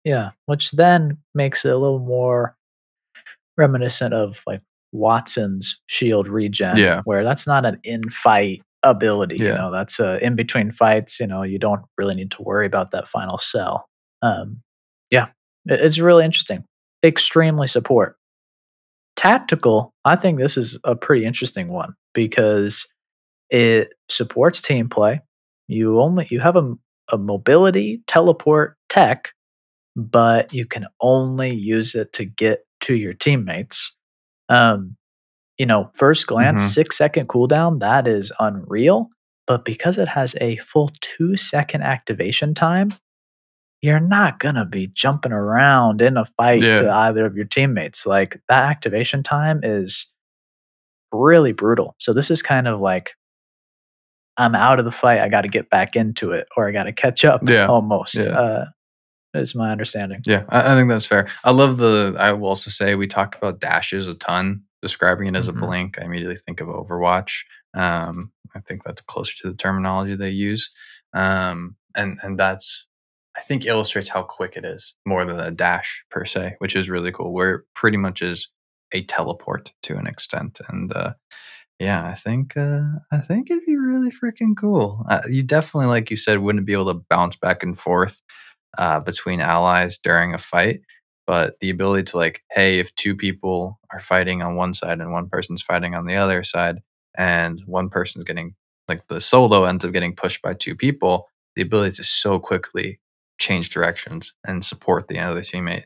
Yeah, 0.03 0.31
which 0.45 0.71
then 0.71 1.17
makes 1.33 1.65
it 1.65 1.71
a 1.71 1.77
little 1.77 1.99
more 1.99 2.55
reminiscent 3.57 4.13
of 4.13 4.41
like 4.45 4.61
Watson's 4.91 5.79
shield 5.87 6.27
regen, 6.27 6.77
Yeah. 6.77 7.01
where 7.05 7.23
that's 7.23 7.47
not 7.47 7.65
an 7.65 7.79
in 7.83 8.09
fight 8.09 8.61
ability. 8.83 9.37
You 9.39 9.47
Yeah. 9.47 9.55
know, 9.55 9.71
that's 9.71 9.99
a 9.99 10.23
in 10.23 10.35
between 10.35 10.71
fights. 10.71 11.19
You 11.19 11.27
know, 11.27 11.41
you 11.41 11.57
don't 11.57 11.81
really 11.97 12.15
need 12.15 12.31
to 12.31 12.43
worry 12.43 12.65
about 12.65 12.91
that 12.91 13.07
final 13.07 13.37
cell. 13.39 13.87
Um, 14.21 14.61
it's 15.65 15.99
really 15.99 16.25
interesting. 16.25 16.63
Extremely 17.03 17.67
support. 17.67 18.17
Tactical, 19.15 19.93
I 20.03 20.15
think 20.17 20.39
this 20.39 20.57
is 20.57 20.77
a 20.83 20.95
pretty 20.95 21.25
interesting 21.25 21.69
one 21.69 21.93
because 22.13 22.85
it 23.49 23.93
supports 24.09 24.61
team 24.61 24.89
play. 24.89 25.21
You 25.67 26.01
only 26.01 26.27
you 26.29 26.41
have 26.41 26.57
a, 26.57 26.73
a 27.11 27.17
mobility 27.17 28.01
teleport 28.07 28.75
tech, 28.89 29.29
but 29.95 30.53
you 30.53 30.65
can 30.65 30.85
only 30.99 31.53
use 31.55 31.95
it 31.95 32.11
to 32.13 32.25
get 32.25 32.65
to 32.81 32.95
your 32.95 33.13
teammates. 33.13 33.95
Um, 34.49 34.97
you 35.57 35.65
know, 35.65 35.89
first 35.95 36.27
glance, 36.27 36.61
Mhm. 36.63 36.73
six 36.73 36.97
second 36.97 37.29
cooldown, 37.29 37.79
that 37.79 38.07
is 38.07 38.33
unreal. 38.39 39.09
But 39.47 39.63
because 39.63 39.97
it 39.97 40.09
has 40.09 40.35
a 40.41 40.57
full 40.57 40.91
two 41.01 41.37
second 41.37 41.83
activation 41.83 42.53
time, 42.53 42.89
you're 43.85 43.99
not 43.99 44.39
gonna 44.39 44.65
be 44.65 44.87
jumping 44.87 45.31
around 45.31 46.01
in 46.01 46.17
a 46.17 46.25
fight 46.25 46.61
Yeah. 46.61 46.81
to 46.81 46.91
either 46.91 47.25
of 47.25 47.35
your 47.35 47.45
teammates. 47.45 48.05
Like 48.05 48.41
that 48.49 48.63
activation 48.69 49.23
time 49.23 49.61
is 49.63 50.11
really 51.11 51.53
brutal. 51.53 51.95
So 51.99 52.11
this 52.13 52.29
is 52.31 52.41
kind 52.41 52.67
of 52.67 52.79
like 52.81 53.11
I'm 54.37 54.55
out 54.55 54.79
of 54.79 54.85
the 54.85 54.91
fight. 54.91 55.21
I 55.21 55.29
got 55.29 55.41
to 55.41 55.47
get 55.47 55.69
back 55.69 55.95
into 55.95 56.31
it, 56.31 56.47
or 56.57 56.67
I 56.67 56.71
got 56.73 56.83
to 56.83 56.91
catch 56.91 57.23
up. 57.23 57.47
Yeah. 57.47 57.67
almost. 57.67 58.17
Yeah. 58.17 58.37
Uh, 58.37 58.65
is 59.33 59.53
my 59.55 59.69
understanding. 59.71 60.21
Yeah, 60.25 60.43
I, 60.49 60.73
I 60.73 60.75
think 60.75 60.87
that's 60.89 61.05
fair. 61.05 61.27
I 61.43 61.51
love 61.51 61.77
the. 61.77 62.15
I 62.17 62.31
will 62.31 62.47
also 62.49 62.69
say 62.71 62.95
we 62.95 63.05
talk 63.07 63.35
about 63.35 63.59
dashes 63.59 64.07
a 64.07 64.13
ton. 64.13 64.63
Describing 64.81 65.27
it 65.27 65.35
as 65.35 65.49
Mhm. 65.49 65.57
a 65.57 65.65
blink, 65.65 65.99
I 65.99 66.05
immediately 66.05 66.35
think 66.37 66.61
of 66.61 66.67
Overwatch. 66.67 67.43
Um, 67.73 68.31
I 68.55 68.59
think 68.59 68.83
that's 68.83 69.01
closer 69.01 69.35
to 69.41 69.49
the 69.51 69.57
terminology 69.57 70.15
they 70.15 70.29
use, 70.29 70.69
um, 71.13 71.75
and 71.95 72.17
and 72.23 72.37
that's 72.39 72.85
I 73.37 73.41
think 73.41 73.65
illustrates 73.65 74.09
how 74.09 74.23
quick 74.23 74.55
it 74.55 74.65
is 74.65 74.93
more 75.05 75.25
than 75.25 75.39
a 75.39 75.51
dash 75.51 76.03
per 76.09 76.25
se, 76.25 76.55
which 76.59 76.75
is 76.75 76.89
really 76.89 77.11
cool. 77.11 77.33
Where 77.33 77.55
it 77.55 77.61
pretty 77.73 77.97
much 77.97 78.21
is 78.21 78.49
a 78.93 79.03
teleport 79.03 79.73
to 79.83 79.97
an 79.97 80.07
extent, 80.07 80.61
and 80.69 80.95
uh, 80.95 81.13
yeah, 81.79 82.05
I 82.07 82.15
think 82.15 82.55
uh, 82.55 82.83
I 83.11 83.19
think 83.19 83.49
it'd 83.49 83.65
be 83.65 83.77
really 83.77 84.11
freaking 84.11 84.55
cool. 84.57 85.03
Uh, 85.09 85.21
you 85.29 85.43
definitely, 85.43 85.87
like 85.87 86.09
you 86.09 86.17
said, 86.17 86.39
wouldn't 86.39 86.65
be 86.65 86.73
able 86.73 86.93
to 86.93 87.05
bounce 87.09 87.35
back 87.35 87.63
and 87.63 87.77
forth 87.77 88.21
uh, 88.77 88.99
between 89.01 89.41
allies 89.41 89.97
during 89.97 90.33
a 90.33 90.39
fight, 90.39 90.81
but 91.27 91.59
the 91.59 91.69
ability 91.69 92.03
to 92.03 92.17
like, 92.17 92.43
hey, 92.51 92.79
if 92.79 92.95
two 92.95 93.15
people 93.15 93.79
are 93.91 93.99
fighting 93.99 94.41
on 94.41 94.55
one 94.55 94.73
side 94.73 95.01
and 95.01 95.11
one 95.11 95.27
person's 95.29 95.61
fighting 95.61 95.95
on 95.95 96.05
the 96.05 96.15
other 96.15 96.43
side, 96.43 96.77
and 97.17 97.61
one 97.65 97.89
person's 97.89 98.25
getting 98.25 98.55
like 98.87 99.05
the 99.07 99.19
solo 99.19 99.65
ends 99.65 99.83
up 99.83 99.91
getting 99.91 100.15
pushed 100.15 100.41
by 100.41 100.53
two 100.53 100.75
people, 100.75 101.27
the 101.55 101.61
ability 101.61 101.95
to 101.97 102.03
so 102.03 102.39
quickly 102.39 102.99
change 103.37 103.69
directions 103.69 104.33
and 104.45 104.63
support 104.63 105.07
the 105.07 105.19
other 105.19 105.41
teammate, 105.41 105.85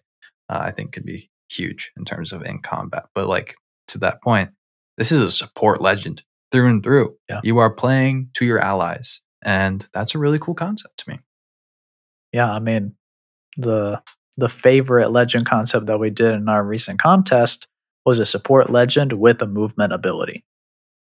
uh, 0.50 0.60
I 0.62 0.72
think 0.72 0.91
could 0.91 1.06
be 1.06 1.29
huge 1.50 1.91
in 1.98 2.06
terms 2.06 2.32
of 2.32 2.44
in 2.44 2.60
combat. 2.60 3.06
But 3.15 3.27
like 3.27 3.56
to 3.89 3.98
that 4.00 4.22
point, 4.22 4.51
this 4.98 5.12
is 5.12 5.22
a 5.22 5.32
support 5.32 5.82
legend 5.82 6.24
through 6.51 6.68
and 6.68 6.84
through. 6.84 7.15
Yeah. 7.29 7.41
You 7.44 7.58
are 7.60 7.70
playing 7.70 8.29
to 8.36 8.46
your 8.46 8.60
allies, 8.60 9.22
and 9.44 9.88
that's 9.94 10.15
a 10.15 10.20
really 10.20 10.39
cool 10.39 10.56
concept 10.56 11.00
to 11.00 11.10
me. 11.10 11.20
Yeah, 12.32 12.51
I 12.51 12.60
mean 12.60 12.96
the 13.58 14.01
the 14.38 14.50
favorite 14.50 15.12
legend 15.12 15.46
concept 15.46 15.88
that 15.88 16.00
we 16.00 16.10
did 16.10 16.34
in 16.34 16.48
our 16.48 16.63
recent 16.63 17.01
contest 17.01 17.68
was 18.06 18.20
a 18.20 18.25
support 18.25 18.70
legend 18.70 19.13
with 19.13 19.41
a 19.41 19.48
movement 19.48 19.91
ability, 19.91 20.46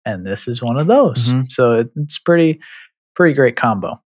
and 0.05 0.25
this 0.25 0.48
is 0.48 0.62
one 0.62 0.77
of 0.77 0.88
those. 0.88 1.31
Mhm. 1.31 1.51
So 1.51 1.74
it, 1.79 1.89
it's 1.96 2.17
pretty 2.17 2.60
pretty 3.15 3.34
great 3.34 3.55
combo. 3.55 4.01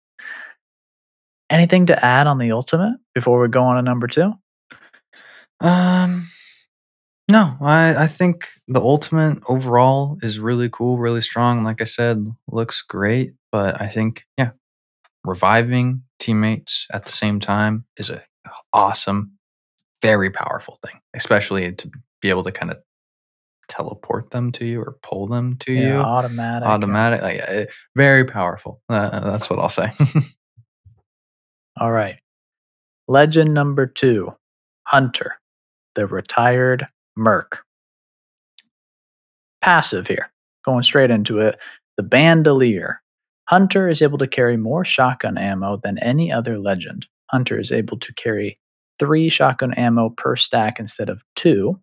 Anything 1.51 1.87
to 1.87 2.05
add 2.05 2.27
on 2.27 2.39
the 2.39 2.53
ultimate 2.53 2.99
before 3.15 3.41
we 3.41 3.49
go 3.49 3.63
on 3.65 3.77
to 3.77 3.83
number 3.83 4.07
two? 4.07 4.33
Um, 5.61 6.27
no, 7.31 7.57
I 7.61 7.95
I 8.05 8.07
think 8.07 8.49
the 8.69 8.81
ultimate 8.81 9.39
overall 9.49 10.19
is 10.23 10.39
really 10.41 10.69
cool, 10.71 10.99
really 10.99 11.21
strong. 11.21 11.65
Like 11.65 11.81
I 11.81 11.85
said, 11.85 12.27
looks 12.51 12.83
great, 12.83 13.33
but 13.51 13.81
I 13.81 13.87
think 13.89 14.25
yeah, 14.37 14.51
reviving 15.25 16.03
teammates 16.19 16.87
at 16.93 17.07
the 17.07 17.13
same 17.13 17.41
time 17.41 17.85
is 17.99 18.11
a 18.11 18.23
awesome, 18.73 19.33
very 20.03 20.31
powerful 20.31 20.79
thing, 20.87 21.01
especially 21.15 21.73
to 21.73 21.91
be 22.23 22.31
able 22.31 22.45
to 22.45 22.53
kind 22.53 22.71
of 22.71 22.79
teleport 23.69 24.31
them 24.31 24.53
to 24.53 24.65
you 24.65 24.81
or 24.81 24.97
pull 25.03 25.27
them 25.29 25.57
to 25.59 25.73
Yeah, 25.73 25.89
you 25.89 25.95
automatic. 26.01 26.67
yeah. 26.67 26.73
automatic. 26.73 27.23
Like, 27.23 27.41
eh, 27.47 27.67
very 27.97 28.25
powerful. 28.25 28.81
Uh, 28.89 29.21
that's 29.31 29.51
what 29.51 29.59
I'll 29.59 29.69
say. 29.69 29.93
All 31.81 31.93
right. 31.93 32.17
Legend 33.07 33.55
number 33.55 33.87
two 33.87 34.35
Hunter, 34.85 35.35
the 35.95 36.07
retired 36.07 36.87
Merc. 37.17 37.65
Passive 39.63 40.07
here. 40.07 40.31
Going 40.65 40.83
straight 40.83 41.11
into 41.11 41.41
it. 41.41 41.59
The 41.97 42.03
Bandolier. 42.03 43.01
Hunter 43.49 43.89
is 43.89 44.03
able 44.03 44.19
to 44.19 44.27
carry 44.27 44.57
more 44.57 44.85
shotgun 44.85 45.39
ammo 45.39 45.79
than 45.83 45.99
any 45.99 46.33
other 46.33 46.59
legend. 46.59 47.07
Hunter 47.31 47.59
is 47.59 47.73
able 47.73 47.99
to 47.99 48.13
carry 48.15 48.59
three 48.99 49.29
shotgun 49.29 49.73
ammo 49.75 50.11
per 50.11 50.37
stack 50.37 50.79
instead 50.79 51.09
of 51.09 51.23
two. 51.35 51.81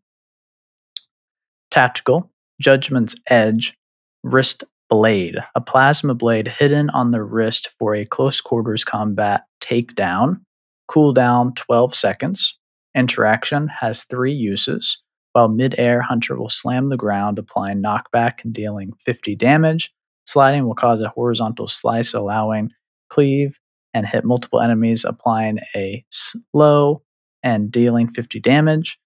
Tactical, 1.71 2.31
Judgment's 2.61 3.15
Edge, 3.27 3.77
Wrist 4.23 4.63
Blade, 4.89 5.37
a 5.55 5.61
plasma 5.61 6.13
blade 6.13 6.47
hidden 6.47 6.89
on 6.91 7.11
the 7.11 7.23
wrist 7.23 7.69
for 7.79 7.95
a 7.95 8.05
close 8.05 8.39
quarters 8.39 8.83
combat 8.83 9.43
takedown. 9.61 10.41
Cooldown 10.89 11.55
12 11.55 11.95
seconds. 11.95 12.57
Interaction 12.95 13.67
has 13.67 14.03
three 14.03 14.33
uses. 14.33 15.01
While 15.33 15.49
mid-air, 15.49 16.01
Hunter 16.01 16.37
will 16.37 16.49
slam 16.49 16.87
the 16.87 16.97
ground, 16.97 17.39
applying 17.39 17.81
knockback 17.81 18.43
and 18.43 18.53
dealing 18.53 18.93
50 19.03 19.35
damage. 19.35 19.91
Sliding 20.27 20.65
will 20.65 20.75
cause 20.75 21.01
a 21.01 21.09
horizontal 21.09 21.67
slice, 21.67 22.13
allowing 22.13 22.69
cleave 23.09 23.59
and 23.93 24.05
hit 24.05 24.23
multiple 24.23 24.61
enemies, 24.61 25.03
applying 25.03 25.59
a 25.75 26.05
slow 26.09 27.01
and 27.43 27.71
dealing 27.71 28.07
50 28.07 28.39
damage. 28.39 28.99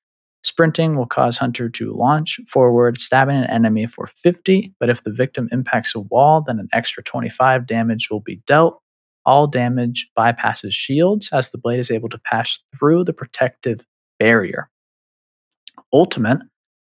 Sprinting 0.44 0.96
will 0.96 1.06
cause 1.06 1.38
Hunter 1.38 1.70
to 1.70 1.94
launch 1.94 2.40
forward, 2.48 3.00
stabbing 3.00 3.36
an 3.36 3.50
enemy 3.50 3.88
for 3.88 4.08
50, 4.08 4.74
but 4.80 4.90
if 4.90 5.04
the 5.04 5.12
victim 5.12 5.50
impacts 5.52 5.94
a 5.96 6.00
wall, 6.00 6.42
then 6.42 6.60
an 6.60 6.70
extra 6.74 7.04
25 7.04 7.68
damage 7.68 8.10
will 8.10 8.22
be 8.22 8.42
dealt. 8.48 8.82
All 9.26 9.48
damage 9.48 10.10
bypasses 10.18 10.72
shields 10.72 11.30
as 11.34 11.50
the 11.50 11.58
blade 11.58 11.80
is 11.80 11.92
able 11.92 12.10
to 12.10 12.20
pass 12.20 12.60
through 12.78 13.04
the 13.04 13.14
protective 13.14 13.86
barrier. 14.18 14.70
Ultimate 15.92 16.40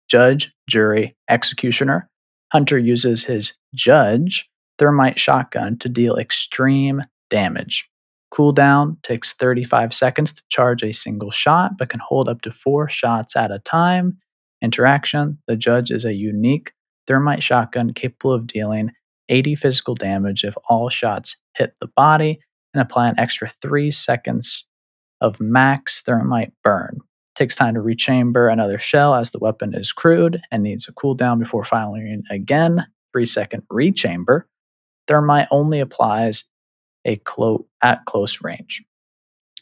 Judge, 0.08 0.52
Jury, 0.68 1.16
Executioner. 1.28 2.08
Hunter 2.52 2.78
uses 2.78 3.24
his 3.24 3.52
Judge 3.74 4.48
thermite 4.78 5.18
shotgun 5.18 5.76
to 5.78 5.88
deal 5.88 6.16
extreme 6.16 7.02
damage. 7.30 7.88
Cooldown 8.32 9.02
takes 9.02 9.32
35 9.32 9.94
seconds 9.94 10.32
to 10.32 10.42
charge 10.48 10.82
a 10.82 10.92
single 10.92 11.30
shot, 11.30 11.78
but 11.78 11.88
can 11.88 12.00
hold 12.00 12.28
up 12.28 12.42
to 12.42 12.52
four 12.52 12.88
shots 12.88 13.36
at 13.36 13.50
a 13.50 13.58
time. 13.60 14.18
Interaction 14.62 15.38
The 15.46 15.56
judge 15.56 15.90
is 15.90 16.04
a 16.04 16.14
unique 16.14 16.72
thermite 17.06 17.42
shotgun 17.42 17.92
capable 17.94 18.32
of 18.32 18.46
dealing 18.46 18.90
80 19.28 19.56
physical 19.56 19.94
damage 19.94 20.44
if 20.44 20.54
all 20.68 20.88
shots 20.88 21.36
hit 21.56 21.74
the 21.80 21.88
body 21.96 22.40
and 22.74 22.82
apply 22.82 23.08
an 23.08 23.18
extra 23.18 23.48
3 23.48 23.90
seconds 23.90 24.66
of 25.20 25.40
max 25.40 26.02
thermite 26.02 26.52
burn. 26.62 26.98
Takes 27.34 27.56
time 27.56 27.74
to 27.74 27.80
rechamber 27.80 28.48
another 28.48 28.78
shell 28.78 29.14
as 29.14 29.30
the 29.30 29.38
weapon 29.38 29.74
is 29.74 29.92
crude 29.92 30.40
and 30.50 30.62
needs 30.62 30.88
a 30.88 30.92
cooldown 30.92 31.38
before 31.38 31.64
firing 31.64 32.22
again. 32.30 32.86
3 33.12 33.24
second 33.26 33.62
rechamber. 33.70 34.46
Thermite 35.06 35.48
only 35.50 35.80
applies 35.80 36.44
a 37.04 37.16
clo- 37.16 37.66
at 37.82 38.04
close 38.04 38.42
range. 38.42 38.82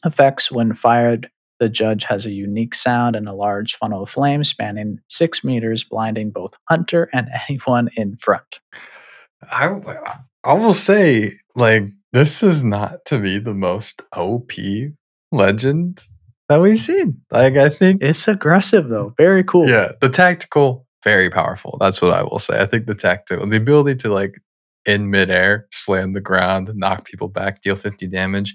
Effects 0.04 0.50
when 0.50 0.74
fired 0.74 1.30
the 1.58 1.68
judge 1.68 2.04
has 2.04 2.26
a 2.26 2.30
unique 2.30 2.74
sound 2.74 3.16
and 3.16 3.28
a 3.28 3.32
large 3.34 3.74
funnel 3.74 4.02
of 4.02 4.10
flame 4.10 4.44
spanning 4.44 4.98
six 5.08 5.42
meters, 5.42 5.84
blinding 5.84 6.30
both 6.30 6.52
Hunter 6.68 7.08
and 7.12 7.28
anyone 7.48 7.88
in 7.96 8.16
front. 8.16 8.60
I 9.50 9.70
I 10.44 10.54
will 10.54 10.74
say, 10.74 11.32
like, 11.54 11.84
this 12.12 12.42
is 12.42 12.62
not 12.62 13.04
to 13.06 13.18
me 13.18 13.38
the 13.38 13.54
most 13.54 14.02
OP 14.16 14.52
legend 15.32 16.02
that 16.48 16.60
we've 16.60 16.80
seen. 16.80 17.22
Like, 17.30 17.56
I 17.56 17.68
think 17.68 18.02
It's 18.02 18.28
aggressive 18.28 18.88
though, 18.88 19.14
very 19.16 19.44
cool. 19.44 19.68
Yeah, 19.68 19.92
the 20.00 20.08
tactical, 20.08 20.86
very 21.04 21.30
powerful. 21.30 21.76
That's 21.80 22.00
what 22.00 22.12
I 22.12 22.22
will 22.22 22.38
say. 22.38 22.60
I 22.60 22.66
think 22.66 22.86
the 22.86 22.94
tactical, 22.94 23.46
the 23.46 23.56
ability 23.56 23.96
to 23.96 24.12
like 24.12 24.40
in 24.86 25.10
midair 25.10 25.66
slam 25.70 26.12
the 26.12 26.20
ground, 26.20 26.70
knock 26.74 27.04
people 27.04 27.28
back, 27.28 27.60
deal 27.60 27.76
50 27.76 28.06
damage. 28.06 28.54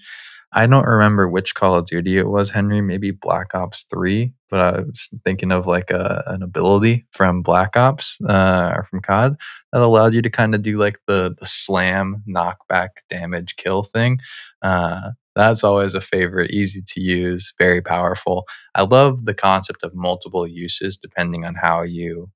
I 0.53 0.67
don't 0.67 0.85
remember 0.85 1.29
which 1.29 1.55
Call 1.55 1.75
of 1.75 1.85
Duty 1.85 2.17
it 2.17 2.27
was, 2.27 2.49
Henry. 2.49 2.81
Maybe 2.81 3.11
Black 3.11 3.55
Ops 3.55 3.83
3, 3.83 4.33
but 4.49 4.59
I 4.59 4.81
was 4.81 5.09
thinking 5.23 5.49
of 5.49 5.65
like 5.65 5.91
a, 5.91 6.23
an 6.27 6.43
ability 6.43 7.05
from 7.11 7.41
Black 7.41 7.77
Ops 7.77 8.19
uh, 8.27 8.73
or 8.75 8.83
from 8.83 9.01
COD 9.01 9.37
that 9.71 9.81
allowed 9.81 10.13
you 10.13 10.21
to 10.21 10.29
kind 10.29 10.53
of 10.53 10.61
do 10.61 10.77
like 10.77 10.99
the, 11.07 11.33
the 11.39 11.45
slam, 11.45 12.21
knockback, 12.27 12.89
damage, 13.09 13.55
kill 13.55 13.83
thing. 13.83 14.19
Uh, 14.61 15.11
that's 15.35 15.63
always 15.63 15.93
a 15.93 16.01
favorite, 16.01 16.51
easy 16.51 16.81
to 16.85 16.99
use, 16.99 17.53
very 17.57 17.81
powerful. 17.81 18.45
I 18.75 18.81
love 18.81 19.23
the 19.23 19.33
concept 19.33 19.83
of 19.83 19.95
multiple 19.95 20.45
uses 20.45 20.97
depending 20.97 21.45
on 21.45 21.55
how 21.55 21.83
you 21.83 22.29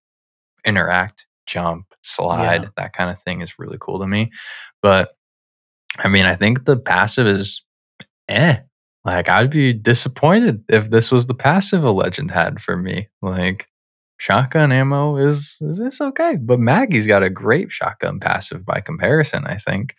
interact, 0.64 1.26
jump, 1.48 1.88
slide, 2.04 2.64
Yeah. 2.64 2.70
that 2.78 2.94
kind 2.94 3.12
of 3.12 3.22
thing 3.22 3.42
is 3.42 3.60
really 3.60 3.78
cool 3.80 4.00
to 4.00 4.08
me. 4.08 4.32
But 4.82 5.12
I 6.00 6.08
mean, 6.10 6.26
I 6.26 6.36
think 6.36 6.66
the 6.66 6.78
passive 6.78 7.28
is 7.28 7.64
eh. 8.30 8.60
Like 9.06 9.30
I'd 9.30 9.52
be 9.52 9.74
disappointed 9.74 10.64
if 10.70 10.90
this 10.90 11.12
was 11.12 11.28
the 11.28 11.36
passive 11.36 11.84
a 11.84 11.92
legend 11.92 12.32
had 12.32 12.62
for 12.62 12.78
me. 12.78 13.10
Like 13.22 13.68
shotgun 14.20 14.72
ammo 14.72 15.18
is 15.18 15.58
is 15.62 15.80
this 15.80 16.02
okay? 16.02 16.38
But 16.38 16.60
Maggie's 16.60 17.08
got 17.08 17.24
a 17.24 17.30
great 17.30 17.72
shotgun 17.72 18.20
passive 18.20 18.66
by 18.66 18.82
comparison, 18.82 19.46
I 19.48 19.58
think. 19.58 19.96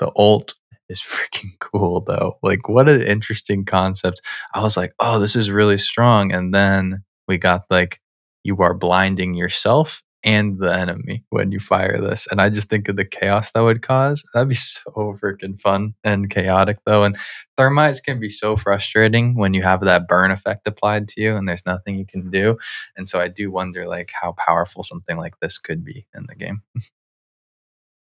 The 0.00 0.12
ult 0.16 0.54
is 0.88 1.00
freaking 1.06 1.58
cool 1.60 2.02
though. 2.02 2.38
Like 2.42 2.68
what 2.68 2.88
an 2.88 3.02
interesting 3.02 3.64
concept. 3.64 4.20
I 4.54 4.62
was 4.62 4.76
like, 4.76 4.94
"Oh, 5.00 5.18
this 5.18 5.36
is 5.36 5.50
really 5.50 5.78
strong." 5.78 6.32
And 6.32 6.54
then 6.54 7.04
we 7.28 7.38
got 7.38 7.64
like 7.70 8.00
you 8.44 8.58
are 8.62 8.74
blinding 8.74 9.34
yourself 9.34 10.03
and 10.24 10.58
the 10.58 10.74
enemy 10.74 11.22
when 11.28 11.52
you 11.52 11.60
fire 11.60 12.00
this. 12.00 12.26
And 12.30 12.40
I 12.40 12.48
just 12.48 12.70
think 12.70 12.88
of 12.88 12.96
the 12.96 13.04
chaos 13.04 13.52
that 13.52 13.60
would 13.60 13.82
cause. 13.82 14.24
That'd 14.32 14.48
be 14.48 14.54
so 14.54 15.16
freaking 15.22 15.60
fun 15.60 15.94
and 16.02 16.30
chaotic 16.30 16.78
though. 16.86 17.04
And 17.04 17.16
thermites 17.58 18.02
can 18.02 18.18
be 18.18 18.30
so 18.30 18.56
frustrating 18.56 19.36
when 19.36 19.54
you 19.54 19.62
have 19.62 19.82
that 19.82 20.08
burn 20.08 20.30
effect 20.30 20.66
applied 20.66 21.08
to 21.08 21.20
you 21.20 21.36
and 21.36 21.48
there's 21.48 21.66
nothing 21.66 21.96
you 21.96 22.06
can 22.06 22.30
do. 22.30 22.56
And 22.96 23.08
so 23.08 23.20
I 23.20 23.28
do 23.28 23.50
wonder 23.50 23.86
like 23.86 24.10
how 24.18 24.32
powerful 24.32 24.82
something 24.82 25.18
like 25.18 25.38
this 25.40 25.58
could 25.58 25.84
be 25.84 26.06
in 26.14 26.26
the 26.26 26.34
game. 26.34 26.62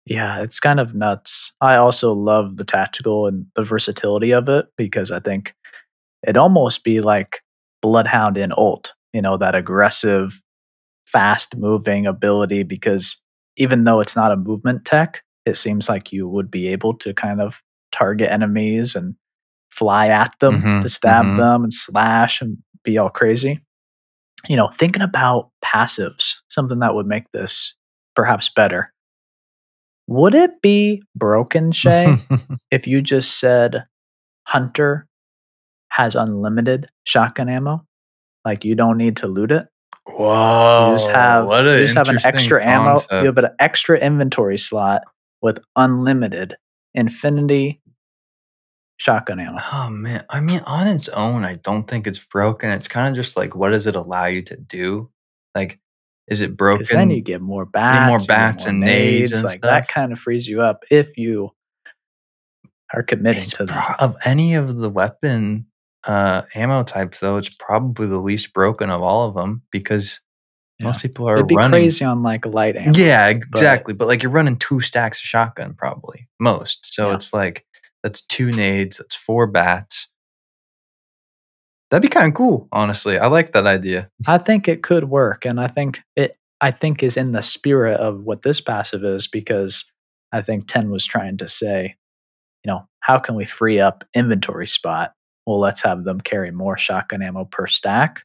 Yeah, 0.06 0.42
it's 0.42 0.60
kind 0.60 0.80
of 0.80 0.96
nuts. 0.96 1.54
I 1.62 1.76
also 1.76 2.14
love 2.14 2.58
the 2.58 2.64
tactical 2.64 3.28
and 3.28 3.46
the 3.56 3.64
versatility 3.64 4.32
of 4.32 4.50
it 4.50 4.66
because 4.76 5.12
I 5.12 5.20
think 5.20 5.54
it'd 6.24 6.38
almost 6.38 6.84
be 6.84 7.00
like 7.00 7.42
Bloodhound 7.82 8.38
in 8.38 8.52
ult, 8.58 8.94
you 9.14 9.22
know, 9.22 9.38
that 9.38 9.56
aggressive, 9.56 10.42
fast 11.12 11.56
moving 11.58 12.06
ability 12.06 12.64
because 12.64 13.22
even 13.58 13.84
though 13.84 14.00
it's 14.00 14.16
not 14.16 14.32
a 14.32 14.38
movement 14.38 14.86
tech, 14.86 15.22
it 15.46 15.58
seems 15.58 15.90
like 15.90 16.12
you 16.12 16.28
would 16.28 16.50
be 16.52 16.68
able 16.68 16.94
to 17.00 17.14
kind 17.14 17.42
of 17.42 17.62
target 17.92 18.30
enemies 18.32 18.96
and 18.96 19.16
fly 19.72 20.08
at 20.10 20.34
them 20.40 20.62
Mhm, 20.62 20.82
to 20.82 20.90
stab 20.90 21.26
mhm. 21.26 21.38
them 21.38 21.64
and 21.64 21.74
slash 21.74 22.42
and 22.42 22.58
be 22.84 22.98
all 22.98 23.10
crazy. 23.10 23.62
You 24.48 24.56
know, 24.56 24.70
thinking 24.78 25.02
about 25.02 25.50
passives, 25.64 26.36
something 26.50 26.80
that 26.80 26.96
would 26.96 27.06
make 27.08 27.30
this 27.32 27.76
perhaps 28.16 28.50
better. 28.50 28.94
Would 30.08 30.34
it 30.34 30.62
be 30.62 31.04
broken, 31.16 31.72
Shay, 31.72 32.18
if 32.72 32.88
you 32.88 33.02
just 33.02 33.40
said 33.40 33.86
Hunter 34.48 35.08
has 35.90 36.16
unlimited 36.16 36.90
shotgun 37.06 37.50
ammo? 37.50 37.86
Like 38.46 38.64
you 38.66 38.76
don't 38.76 38.98
need 38.98 39.18
to 39.18 39.28
loot 39.28 39.52
it. 39.52 39.68
Whoa. 40.18 40.88
You 40.88 40.96
just 40.96 41.10
have 41.10 41.46
what 41.46 41.66
you 41.66 41.78
just 41.78 41.96
have 41.96 42.10
an 42.10 42.20
extra 42.24 42.66
ammo. 42.66 42.98
You 43.12 43.26
have 43.26 43.38
an 43.38 43.52
extra 43.60 43.98
inventory 43.98 44.58
slot 44.58 45.04
with 45.42 45.60
unlimited 45.76 46.56
infinity 46.94 47.82
shotgun 48.98 49.40
ammo. 49.40 49.60
Oh 49.72 49.90
man, 49.90 50.26
I 50.30 50.40
mean, 50.40 50.62
on 50.66 50.88
its 50.88 51.08
own, 51.10 51.46
I 51.46 51.56
don't 51.56 51.88
think 51.88 52.06
it's 52.06 52.20
broken. 52.20 52.70
It's 52.72 52.88
kind 52.88 53.08
of 53.08 53.16
just 53.16 53.38
like, 53.38 53.56
what 53.56 53.70
does 53.70 53.88
it 53.88 53.96
allow 53.96 54.26
you 54.26 54.42
to 54.44 54.58
do? 54.58 55.10
Like, 55.56 55.80
is 56.28 56.42
it 56.42 56.56
broken? 56.56 56.80
Because 56.80 56.90
then 56.92 57.10
you 57.10 57.22
get 57.22 57.42
more 57.42 57.66
bats, 57.66 58.10
more 58.10 58.28
bats 58.28 58.66
more 58.66 58.70
and 58.72 58.80
nades 58.82 59.32
and 59.32 59.44
like 59.44 59.62
that 59.62 59.88
kind 59.88 60.12
of 60.12 60.20
frees 60.20 60.48
you 60.48 60.62
up 60.62 60.84
if 60.92 61.18
you 61.18 61.52
are 62.94 63.04
committing 63.04 63.44
It's 63.44 63.52
to 63.54 63.66
pro- 63.66 63.96
of 64.00 64.16
any 64.26 64.56
of 64.56 64.78
the 64.78 64.90
weapon 64.90 65.66
uh, 66.08 66.44
ammo 66.56 66.84
types, 66.84 67.20
though, 67.20 67.38
it's 67.38 67.56
probably 67.56 68.08
the 68.08 68.20
least 68.20 68.54
broken 68.54 68.90
of 68.90 69.02
all 69.02 69.28
of 69.28 69.36
them 69.36 69.64
because 69.72 70.22
most 70.82 71.02
people 71.02 71.28
are 71.28 71.34
It'd 71.34 71.48
be 71.48 71.56
running. 71.56 71.72
crazy 71.72 72.06
on 72.06 72.24
like 72.24 72.46
light 72.46 72.78
ammo. 72.78 72.94
Yeah, 72.96 73.28
exactly. 73.28 73.94
But, 73.94 74.08
like 74.08 74.24
you're 74.24 74.32
running 74.32 74.56
two 74.58 74.80
stacks 74.80 75.20
of 75.20 75.26
shotgun, 75.26 75.74
probably 75.74 76.28
most. 76.40 76.80
So 76.94 77.10
Yeah. 77.10 77.16
it's 77.16 77.34
like 77.34 77.66
that's 78.02 78.22
two 78.22 78.52
nades, 78.52 78.98
that's 78.98 79.16
four 79.16 79.46
bats. 79.46 80.08
That'd 81.92 82.04
be 82.04 82.08
kind 82.14 82.28
of 82.28 82.34
cool, 82.36 82.68
honestly. 82.72 83.18
I 83.18 83.28
like 83.28 83.54
that 83.54 83.66
idea. 83.66 84.10
I 84.28 84.38
think 84.38 84.68
it 84.68 84.84
could 84.84 85.06
work, 85.10 85.44
and 85.46 85.60
I 85.60 85.68
think 85.68 86.02
it. 86.16 86.36
I 86.62 86.72
think 86.72 87.02
is 87.04 87.16
in 87.18 87.32
the 87.32 87.42
spirit 87.42 88.00
of 88.00 88.24
what 88.24 88.42
this 88.44 88.60
passive 88.62 89.04
is 89.06 89.28
because 89.28 89.86
I 90.34 90.42
think 90.42 90.68
Tenn 90.68 90.92
was 90.92 91.06
trying 91.06 91.38
to 91.38 91.48
say, 91.48 91.96
you 92.66 92.72
know, 92.72 92.86
how 93.00 93.18
can 93.18 93.36
we 93.36 93.46
free 93.46 93.80
up 93.80 94.04
inventory 94.14 94.68
spot? 94.68 95.14
Well, 95.50 95.58
let's 95.60 95.82
have 95.82 96.04
them 96.04 96.22
carry 96.22 96.52
more 96.52 96.78
shotgun 96.78 97.24
ammo 97.24 97.44
per 97.44 97.66
stack. 97.66 98.22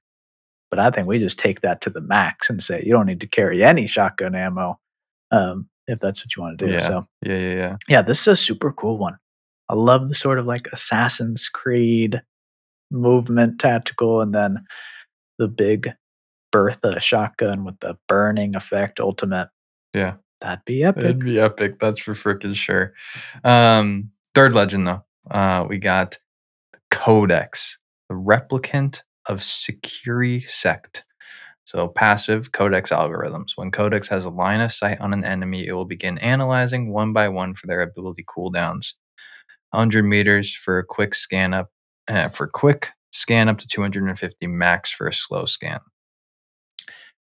But 0.70 0.78
I 0.78 0.90
think 0.90 1.08
we 1.08 1.18
just 1.18 1.38
take 1.38 1.62
that 1.62 1.80
to 1.80 1.88
the 1.88 2.02
max 2.02 2.50
and 2.50 2.62
say 2.62 2.82
you 2.84 2.92
don't 2.92 3.06
need 3.06 3.22
to 3.22 3.26
carry 3.26 3.64
any 3.64 3.87
shotgun 3.87 4.34
ammo 4.34 4.78
um, 5.30 5.66
if 5.87 6.00
that's 6.00 6.22
what 6.22 6.37
you 6.37 6.42
want 6.42 6.58
to 6.58 6.66
do. 6.66 6.72
Yeah. 6.72 6.80
So 6.80 7.06
Yeah, 7.22 7.38
yeah, 7.38 7.54
yeah. 7.54 7.76
yeah, 7.88 8.02
this 8.02 8.20
is 8.20 8.28
a 8.28 8.37
super 8.37 8.72
cool 8.72 8.98
one. 8.98 9.16
I 9.70 9.74
love 9.74 10.10
the 10.10 10.14
sort 10.14 10.38
of 10.38 10.44
like 10.44 10.66
Assassin's 10.70 11.48
Creed 11.48 12.20
movement 12.90 13.58
tactical, 13.58 14.20
and 14.20 14.34
then 14.34 14.62
the 15.38 15.48
big 15.48 15.94
Bertha 16.52 17.00
shotgun 17.00 17.64
with 17.64 17.80
the 17.80 17.96
burning 18.06 18.54
effect 18.54 19.00
ultimate. 19.00 19.48
Yeah. 19.94 20.16
That'd 20.42 20.66
be 20.66 20.84
epic. 20.84 21.04
It'd 21.04 21.24
be 21.24 21.40
epic, 21.40 21.78
that's 21.78 22.00
for 22.00 22.12
freaking 22.12 22.54
sure. 22.54 22.92
Um, 23.44 24.10
third 24.34 24.52
legend 24.52 24.87
though, 24.87 25.04
uh, 25.30 25.64
we 25.66 25.78
got 25.78 26.18
Codex, 26.94 27.78
the 28.09 28.14
replicant 28.14 29.02
of 29.28 29.40
Securi 29.40 30.48
Sect. 30.48 31.04
So 31.64 31.88
passive 31.88 32.52
Codex 32.52 32.90
algorithms. 32.90 33.57
When 33.57 33.72
Codex 33.72 34.07
has 34.09 34.24
a 34.24 34.30
line 34.30 34.61
of 34.61 34.70
sight 34.70 35.00
on 35.00 35.12
an 35.12 35.24
enemy, 35.24 35.66
it 35.66 35.72
will 35.72 35.87
begin 35.87 36.18
analyzing 36.18 36.92
one 36.92 37.12
by 37.12 37.28
one 37.28 37.57
for 37.57 37.66
their 37.66 37.83
ability 37.83 38.24
cooldowns. 38.24 38.94
100 39.70 40.04
meters 40.04 40.54
for 40.54 40.78
a 40.78 40.85
quick 40.85 41.16
scan 41.16 41.52
up, 41.52 41.70
uh, 42.07 42.28
for 42.28 42.46
quick 42.46 42.92
scan 43.11 43.48
up 43.48 43.59
to 43.59 43.66
250 43.66 44.46
max 44.46 44.92
for 44.92 45.09
a 45.09 45.12
slow 45.12 45.46
scan. 45.46 45.80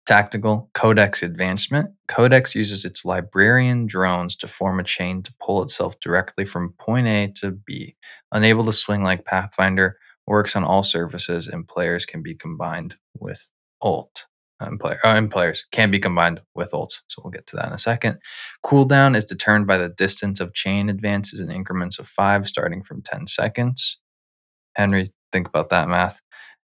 Tactical 0.07 0.71
Codex 0.75 1.23
advancement. 1.23 1.91
Codex 2.09 2.55
uses 2.55 2.85
its 2.85 3.05
librarian 3.05 3.87
drones 3.87 4.37
to 4.37 4.49
form 4.49 4.79
a 4.79 4.85
chain 4.85 5.23
to 5.23 5.35
pull 5.41 5.63
itself 5.63 5.99
directly 6.01 6.45
from 6.45 6.75
point 6.79 7.07
A 7.07 7.33
to 7.37 7.51
B. 7.53 7.97
Unable 8.31 8.65
to 8.67 8.73
swing 8.73 9.03
like 9.03 9.25
Pathfinder, 9.25 9.97
works 10.27 10.57
on 10.57 10.65
all 10.65 10.83
surfaces, 10.83 11.49
and 11.49 11.67
players 11.67 12.05
can 12.05 12.23
be 12.23 12.35
combined 12.35 12.97
with 13.19 13.49
ult. 13.83 14.27
and, 14.61 14.79
player, 14.79 14.99
uh, 15.05 15.15
and 15.15 15.31
players 15.31 15.67
can 15.73 15.91
be 15.91 15.99
combined 15.99 16.41
with 16.55 16.71
ults. 16.73 17.01
So 17.09 17.23
we'll 17.23 17.33
get 17.33 17.47
to 17.49 17.57
that 17.57 17.67
in 17.69 17.73
a 17.73 17.79
second. 17.79 18.19
Cooldown 18.65 19.17
is 19.17 19.25
determined 19.25 19.67
by 19.67 19.79
the 19.79 19.89
distance 19.89 20.41
of 20.41 20.55
chain 20.55 20.89
advances 20.89 21.41
in 21.41 21.51
increments 21.51 21.99
of 21.99 22.07
five, 22.09 22.47
starting 22.47 22.83
from 22.83 23.03
10 23.03 23.27
seconds. 23.27 23.99
Henry, 24.77 25.09
think 25.33 25.49
about 25.49 25.71
that 25.71 25.89
math. 25.89 26.21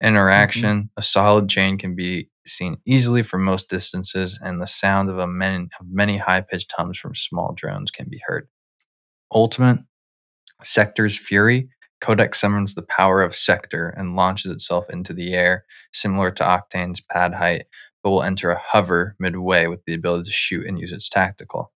Interaction, 0.05 0.77
mm-hmm. 0.77 0.97
a 0.97 1.01
solid 1.01 1.49
chain 1.49 1.77
can 1.77 1.95
be 1.95 2.29
seen 2.45 2.77
easily 2.85 3.23
from 3.23 3.43
most 3.43 3.69
distances, 3.69 4.39
and 4.41 4.61
the 4.61 4.67
sound 4.67 5.09
of, 5.09 5.17
a 5.17 5.27
many, 5.27 5.67
of 5.79 5.87
many 5.89 6.17
high 6.17 6.41
pitched 6.41 6.71
hums 6.77 6.97
from 6.97 7.15
small 7.15 7.53
drones 7.55 7.89
can 7.89 8.07
be 8.09 8.21
heard. 8.25 8.47
Ultimate, 9.33 9.79
Sector's 10.63 11.17
Fury 11.17 11.67
Codex 12.01 12.39
summons 12.39 12.75
the 12.75 12.83
power 12.83 13.23
of 13.23 13.35
Sector 13.35 13.89
and 13.89 14.15
launches 14.15 14.51
itself 14.51 14.89
into 14.89 15.13
the 15.13 15.33
air, 15.33 15.65
similar 15.91 16.29
to 16.31 16.43
Octane's 16.43 17.01
pad 17.01 17.33
height, 17.33 17.65
but 18.03 18.11
will 18.11 18.21
enter 18.21 18.51
a 18.51 18.59
hover 18.59 19.15
midway 19.19 19.65
with 19.67 19.83
the 19.85 19.93
ability 19.93 20.25
to 20.25 20.31
shoot 20.31 20.67
and 20.67 20.79
use 20.79 20.91
its 20.91 21.09
tactical. 21.09 21.71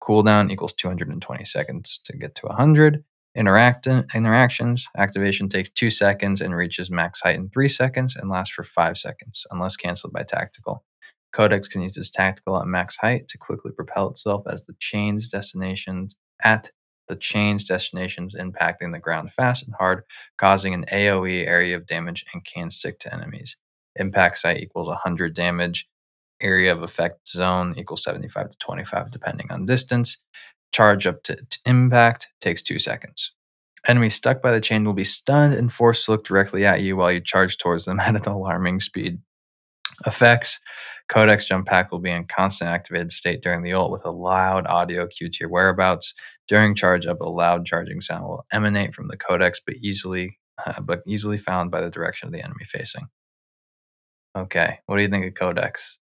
Cooldown 0.00 0.52
equals 0.52 0.74
220 0.74 1.44
seconds 1.44 2.00
to 2.04 2.16
get 2.16 2.34
to 2.36 2.46
100. 2.46 3.02
Interact- 3.36 3.86
interactions 4.14 4.86
activation 4.96 5.48
takes 5.48 5.70
2 5.70 5.90
seconds 5.90 6.40
and 6.40 6.54
reaches 6.54 6.90
max 6.90 7.20
height 7.20 7.34
in 7.36 7.48
3 7.50 7.68
seconds 7.68 8.14
and 8.16 8.30
lasts 8.30 8.54
for 8.54 8.62
5 8.62 8.96
seconds, 8.96 9.46
unless 9.50 9.76
cancelled 9.76 10.12
by 10.12 10.22
tactical. 10.22 10.84
Codex 11.32 11.66
can 11.66 11.82
use 11.82 11.96
its 11.96 12.10
tactical 12.10 12.60
at 12.60 12.66
max 12.66 12.96
height 12.98 13.26
to 13.28 13.38
quickly 13.38 13.72
propel 13.72 14.08
itself 14.08 14.44
as 14.46 14.64
the 14.64 14.76
chain's 14.78 15.28
destinations 15.28 16.14
at 16.42 16.70
the 17.08 17.16
chain's 17.16 17.64
destinations 17.64 18.34
impacting 18.34 18.92
the 18.92 18.98
ground 18.98 19.32
fast 19.32 19.64
and 19.64 19.74
hard, 19.78 20.04
causing 20.38 20.72
an 20.72 20.84
AoE 20.90 21.46
area 21.46 21.76
of 21.76 21.86
damage 21.86 22.24
and 22.32 22.44
can 22.44 22.70
stick 22.70 22.98
to 23.00 23.12
enemies. 23.12 23.56
Impact 23.96 24.38
site 24.38 24.60
equals 24.62 24.88
100 24.88 25.34
damage. 25.34 25.88
Area 26.40 26.72
of 26.72 26.82
effect 26.82 27.28
zone 27.28 27.74
equals 27.78 28.02
75 28.02 28.50
to 28.50 28.58
25, 28.58 29.10
depending 29.10 29.46
on 29.50 29.66
distance. 29.66 30.22
Charge 30.74 31.06
up 31.06 31.22
to, 31.22 31.38
impact 31.66 32.26
takes 32.40 32.60
two 32.60 32.80
seconds. 32.80 33.30
Enemies 33.86 34.16
stuck 34.16 34.42
by 34.42 34.50
the 34.50 34.60
chain 34.60 34.84
will 34.84 34.92
be 34.92 35.04
stunned 35.04 35.54
and 35.54 35.72
forced 35.72 36.04
to 36.06 36.10
look 36.10 36.24
directly 36.24 36.66
at 36.66 36.80
you 36.80 36.96
while 36.96 37.12
you 37.12 37.20
charge 37.20 37.58
towards 37.58 37.84
them 37.84 38.00
at 38.00 38.16
an 38.16 38.26
alarming 38.26 38.80
speed. 38.80 39.18
Effects 40.04 40.58
Codex 41.08 41.44
Jump 41.44 41.68
Pack 41.68 41.92
will 41.92 42.00
be 42.00 42.10
in 42.10 42.24
constant 42.24 42.70
activated 42.70 43.12
state 43.12 43.40
during 43.40 43.62
the 43.62 43.72
ult 43.72 43.92
with 43.92 44.04
a 44.04 44.10
loud 44.10 44.66
audio 44.66 45.06
cue 45.06 45.28
to 45.30 45.38
your 45.42 45.48
whereabouts. 45.48 46.12
During 46.48 46.74
charge 46.74 47.06
up, 47.06 47.20
a 47.20 47.28
loud 47.28 47.66
charging 47.66 48.00
sound 48.00 48.24
will 48.24 48.44
emanate 48.50 48.96
from 48.96 49.06
the 49.06 49.16
codex, 49.16 49.60
but 49.64 49.76
easily 49.76 50.40
uh, 50.66 50.80
but 50.80 51.02
easily 51.06 51.38
found 51.38 51.70
by 51.70 51.82
the 51.82 51.90
direction 51.90 52.26
of 52.26 52.32
the 52.32 52.42
enemy 52.42 52.64
facing. 52.64 53.06
Okay, 54.36 54.80
what 54.86 54.96
do 54.96 55.02
you 55.02 55.08
think 55.08 55.24
of 55.24 55.34
codex? 55.34 56.00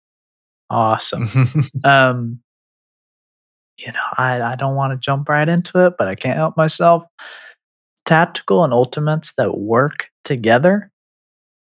Awesome. 0.68 1.54
um, 1.84 2.40
you 3.78 3.92
know, 3.92 4.00
I, 4.16 4.42
I 4.42 4.56
don't 4.56 4.74
want 4.74 4.92
to 4.92 4.98
jump 4.98 5.28
right 5.28 5.48
into 5.48 5.86
it, 5.86 5.94
but 5.98 6.08
I 6.08 6.14
can't 6.14 6.36
help 6.36 6.56
myself. 6.56 7.04
Tactical 8.04 8.64
and 8.64 8.72
ultimates 8.72 9.32
that 9.34 9.58
work 9.58 10.08
together 10.24 10.90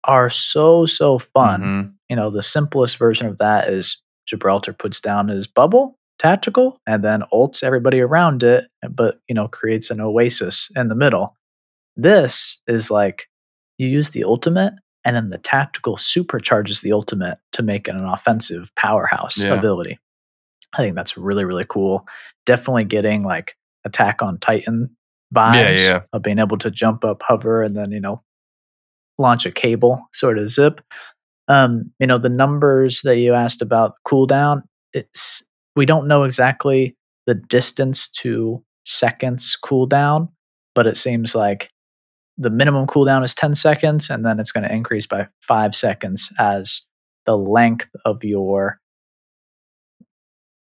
are 0.04 0.30
so 0.30 0.86
so 0.86 1.18
fun. 1.18 1.60
Mm-hmm. 1.62 1.90
You 2.08 2.16
know, 2.16 2.30
the 2.30 2.42
simplest 2.42 2.98
version 2.98 3.26
of 3.26 3.38
that 3.38 3.68
is 3.68 4.02
Gibraltar 4.26 4.72
puts 4.72 5.00
down 5.00 5.28
his 5.28 5.46
bubble 5.46 5.98
tactical 6.18 6.80
and 6.86 7.02
then 7.02 7.24
ults 7.32 7.62
everybody 7.62 8.00
around 8.00 8.42
it, 8.42 8.66
but 8.90 9.20
you 9.28 9.34
know, 9.34 9.48
creates 9.48 9.90
an 9.90 10.00
oasis 10.00 10.70
in 10.76 10.88
the 10.88 10.94
middle. 10.94 11.36
This 11.96 12.60
is 12.66 12.90
like 12.90 13.28
you 13.78 13.88
use 13.88 14.10
the 14.10 14.24
ultimate 14.24 14.74
and 15.04 15.16
then 15.16 15.30
the 15.30 15.38
tactical 15.38 15.96
supercharges 15.96 16.80
the 16.80 16.92
ultimate 16.92 17.38
to 17.52 17.62
make 17.62 17.88
it 17.88 17.94
an 17.94 18.04
offensive 18.04 18.70
powerhouse 18.76 19.38
yeah. 19.38 19.54
ability. 19.54 19.98
I 20.74 20.78
think 20.78 20.96
that's 20.96 21.16
really, 21.16 21.44
really 21.44 21.66
cool. 21.68 22.06
Definitely 22.46 22.84
getting 22.84 23.22
like 23.22 23.56
attack 23.84 24.22
on 24.22 24.38
Titan 24.38 24.96
vibes 25.34 25.54
yeah, 25.54 25.70
yeah. 25.70 26.00
of 26.12 26.22
being 26.22 26.38
able 26.38 26.58
to 26.58 26.70
jump 26.70 27.04
up, 27.04 27.22
hover, 27.22 27.62
and 27.62 27.76
then, 27.76 27.90
you 27.92 28.00
know, 28.00 28.22
launch 29.18 29.46
a 29.46 29.52
cable 29.52 30.06
sort 30.12 30.38
of 30.38 30.50
zip. 30.50 30.80
Um, 31.48 31.92
you 31.98 32.06
know, 32.06 32.18
the 32.18 32.28
numbers 32.28 33.02
that 33.02 33.18
you 33.18 33.34
asked 33.34 33.62
about 33.62 33.94
cooldown, 34.06 34.62
it's 34.92 35.42
we 35.74 35.86
don't 35.86 36.08
know 36.08 36.24
exactly 36.24 36.96
the 37.26 37.34
distance 37.34 38.08
to 38.08 38.62
seconds 38.84 39.56
cooldown, 39.64 40.28
but 40.74 40.86
it 40.86 40.96
seems 40.96 41.34
like 41.34 41.70
the 42.38 42.50
minimum 42.50 42.86
cooldown 42.86 43.24
is 43.24 43.34
10 43.34 43.54
seconds, 43.54 44.10
and 44.10 44.24
then 44.24 44.40
it's 44.40 44.52
going 44.52 44.64
to 44.64 44.74
increase 44.74 45.06
by 45.06 45.28
five 45.40 45.74
seconds 45.74 46.30
as 46.38 46.82
the 47.26 47.36
length 47.36 47.88
of 48.04 48.24
your 48.24 48.80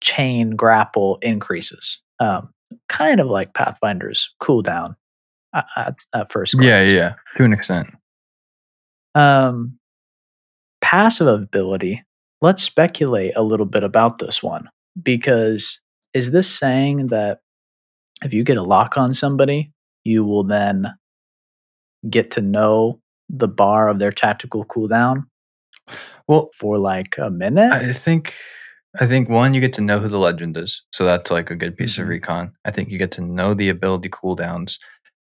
chain 0.01 0.51
grapple 0.51 1.17
increases. 1.21 1.99
Um, 2.19 2.53
kind 2.89 3.19
of 3.19 3.27
like 3.27 3.53
Pathfinder's 3.53 4.33
cooldown 4.41 4.95
at, 5.53 5.95
at 6.13 6.31
first. 6.31 6.57
Glance. 6.57 6.87
Yeah, 6.87 6.93
yeah, 6.93 7.13
to 7.37 7.43
an 7.43 7.53
extent. 7.53 7.87
Um, 9.15 9.79
passive 10.81 11.27
ability. 11.27 12.03
Let's 12.41 12.63
speculate 12.63 13.33
a 13.35 13.43
little 13.43 13.65
bit 13.65 13.83
about 13.83 14.19
this 14.19 14.43
one 14.43 14.69
because 15.01 15.79
is 16.13 16.31
this 16.31 16.49
saying 16.49 17.07
that 17.07 17.39
if 18.23 18.33
you 18.33 18.43
get 18.43 18.57
a 18.57 18.63
lock 18.63 18.97
on 18.97 19.13
somebody, 19.13 19.71
you 20.03 20.23
will 20.23 20.43
then 20.43 20.93
get 22.09 22.31
to 22.31 22.41
know 22.41 23.01
the 23.29 23.47
bar 23.47 23.89
of 23.89 23.99
their 23.99 24.11
tactical 24.11 24.65
cooldown? 24.65 25.23
Well, 26.27 26.49
for 26.53 26.77
like 26.77 27.15
a 27.17 27.31
minute? 27.31 27.71
I 27.71 27.93
think 27.93 28.35
I 28.99 29.05
think 29.05 29.29
one, 29.29 29.53
you 29.53 29.61
get 29.61 29.73
to 29.73 29.81
know 29.81 29.99
who 29.99 30.07
the 30.07 30.17
legend 30.17 30.57
is. 30.57 30.83
So 30.91 31.05
that's 31.05 31.29
like 31.29 31.51
a 31.51 31.55
good 31.55 31.77
piece 31.77 31.93
mm-hmm. 31.93 32.03
of 32.03 32.07
recon. 32.07 32.53
I 32.65 32.71
think 32.71 32.89
you 32.89 32.97
get 32.97 33.11
to 33.11 33.21
know 33.21 33.53
the 33.53 33.69
ability 33.69 34.09
cooldowns. 34.09 34.79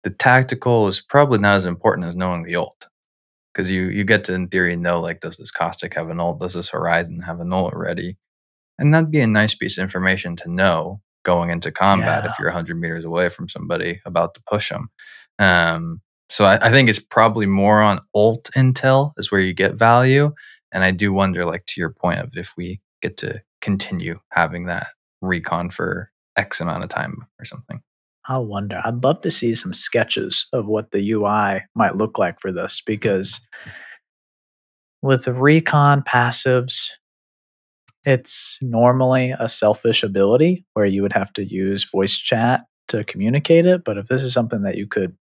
The 0.03 0.09
tactical 0.09 0.87
is 0.87 1.01
probably 1.01 1.39
not 1.39 1.55
as 1.55 1.65
important 1.65 2.07
as 2.07 2.15
knowing 2.15 2.43
the 2.43 2.55
ult 2.55 2.87
because 3.53 3.69
you 3.69 3.83
you 3.83 4.03
get 4.03 4.23
to 4.25 4.33
in 4.33 4.47
theory 4.47 4.75
know 4.75 4.99
like 4.99 5.21
does 5.21 5.37
this 5.37 5.51
caustic 5.51 5.93
have 5.93 6.09
an 6.09 6.19
ult 6.19 6.39
does 6.39 6.53
this 6.53 6.69
horizon 6.69 7.21
have 7.21 7.39
an 7.39 7.53
ult 7.53 7.73
already 7.73 8.17
and 8.79 8.93
that'd 8.93 9.11
be 9.11 9.21
a 9.21 9.27
nice 9.27 9.55
piece 9.55 9.77
of 9.77 9.83
information 9.83 10.35
to 10.35 10.49
know 10.49 11.01
going 11.23 11.49
into 11.49 11.71
combat 11.71 12.23
yeah. 12.23 12.29
if 12.29 12.39
you're 12.39 12.49
100 12.49 12.75
meters 12.79 13.05
away 13.05 13.29
from 13.29 13.47
somebody 13.47 14.01
about 14.05 14.33
to 14.33 14.41
push 14.49 14.69
them 14.69 14.89
um, 15.39 16.01
so 16.29 16.45
I, 16.45 16.67
I, 16.67 16.69
think 16.69 16.89
it's 16.89 16.99
probably 16.99 17.47
more 17.47 17.81
on 17.81 18.01
ult 18.13 18.49
intel 18.55 19.13
is 19.17 19.31
where 19.31 19.41
you 19.41 19.53
get 19.53 19.75
value 19.75 20.31
and 20.71 20.83
i 20.83 20.91
do 20.91 21.13
wonder 21.13 21.45
like 21.45 21.65
to 21.67 21.81
your 21.81 21.91
point 21.91 22.19
of 22.19 22.35
if 22.35 22.53
we 22.57 22.81
get 23.03 23.17
to 23.17 23.41
continue 23.61 24.19
having 24.31 24.65
that 24.65 24.87
recon 25.21 25.69
for 25.69 26.11
x 26.35 26.59
amount 26.59 26.83
of 26.83 26.89
time 26.89 27.17
or 27.39 27.45
something 27.45 27.81
I 28.25 28.37
wonder. 28.37 28.81
I'd 28.83 29.03
love 29.03 29.21
to 29.21 29.31
see 29.31 29.53
some 29.53 29.73
sketches 29.73 30.47
of 30.53 30.65
what 30.65 30.91
the 30.91 31.11
UI 31.11 31.63
might 31.75 31.95
look 31.95 32.17
like 32.17 32.39
for 32.39 32.51
this 32.51 32.81
because 32.85 33.41
with 35.01 35.27
recon 35.27 36.03
passives, 36.03 36.91
it's 38.05 38.57
normally 38.61 39.33
a 39.37 39.49
selfish 39.49 40.03
ability 40.03 40.65
where 40.73 40.85
you 40.85 41.01
would 41.01 41.13
have 41.13 41.33
to 41.33 41.43
use 41.43 41.89
voice 41.89 42.15
chat 42.15 42.61
to 42.89 43.03
communicate 43.03 43.65
it. 43.65 43.83
But 43.83 43.97
if 43.97 44.05
this 44.05 44.23
is 44.23 44.33
something 44.33 44.61
that 44.63 44.77
you 44.77 44.87
could 44.87 45.17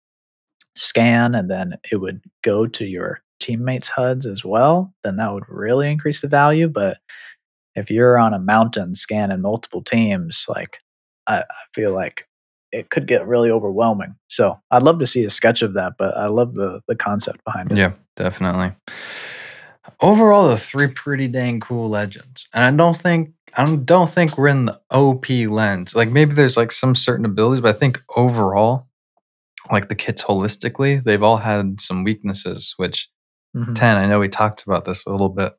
scan 0.76 1.34
and 1.34 1.50
then 1.50 1.78
it 1.90 1.96
would 1.96 2.22
go 2.42 2.66
to 2.66 2.84
your 2.84 3.20
teammates' 3.40 3.88
HUDs 3.88 4.26
as 4.26 4.44
well, 4.44 4.94
then 5.02 5.16
that 5.16 5.32
would 5.32 5.48
really 5.48 5.90
increase 5.90 6.20
the 6.20 6.28
value. 6.28 6.68
But 6.68 6.98
if 7.74 7.90
you're 7.90 8.18
on 8.18 8.34
a 8.34 8.38
mountain 8.38 8.94
scanning 8.94 9.40
multiple 9.40 9.82
teams, 9.82 10.46
like 10.48 10.78
I, 11.26 11.38
I 11.40 11.44
feel 11.74 11.92
like 11.92 12.26
it 12.70 12.90
could 12.90 13.06
get 13.06 13.26
really 13.26 13.50
overwhelming. 13.50 14.16
So 14.28 14.58
I'd 14.70 14.82
love 14.82 14.98
to 15.00 15.06
see 15.06 15.24
a 15.24 15.30
sketch 15.30 15.62
of 15.62 15.74
that, 15.74 15.94
but 15.98 16.16
I 16.16 16.26
love 16.26 16.54
the 16.54 16.80
the 16.88 16.96
concept 16.96 17.44
behind 17.44 17.72
it. 17.72 17.78
Yeah, 17.78 17.94
definitely. 18.16 18.70
Overall, 20.00 20.48
the 20.48 20.56
three 20.56 20.88
pretty 20.88 21.28
dang 21.28 21.60
cool 21.60 21.88
legends, 21.88 22.48
and 22.54 22.64
I 22.64 22.76
don't 22.76 22.96
think 22.96 23.32
I 23.56 23.76
don't 23.76 24.10
think 24.10 24.38
we're 24.38 24.48
in 24.48 24.66
the 24.66 24.80
OP 24.90 25.28
lens. 25.28 25.94
Like 25.94 26.10
maybe 26.10 26.34
there's 26.34 26.56
like 26.56 26.72
some 26.72 26.94
certain 26.94 27.24
abilities, 27.24 27.60
but 27.60 27.74
I 27.74 27.78
think 27.78 28.02
overall, 28.16 28.88
like 29.70 29.88
the 29.88 29.94
kits 29.94 30.22
holistically, 30.22 31.02
they've 31.02 31.22
all 31.22 31.38
had 31.38 31.80
some 31.80 32.04
weaknesses. 32.04 32.74
Which 32.78 33.10
mm-hmm. 33.54 33.74
Tenn, 33.74 33.96
I 33.96 34.06
know 34.06 34.18
we 34.18 34.28
talked 34.28 34.64
about 34.64 34.84
this 34.84 35.04
a 35.06 35.10
little 35.10 35.28
bit 35.28 35.52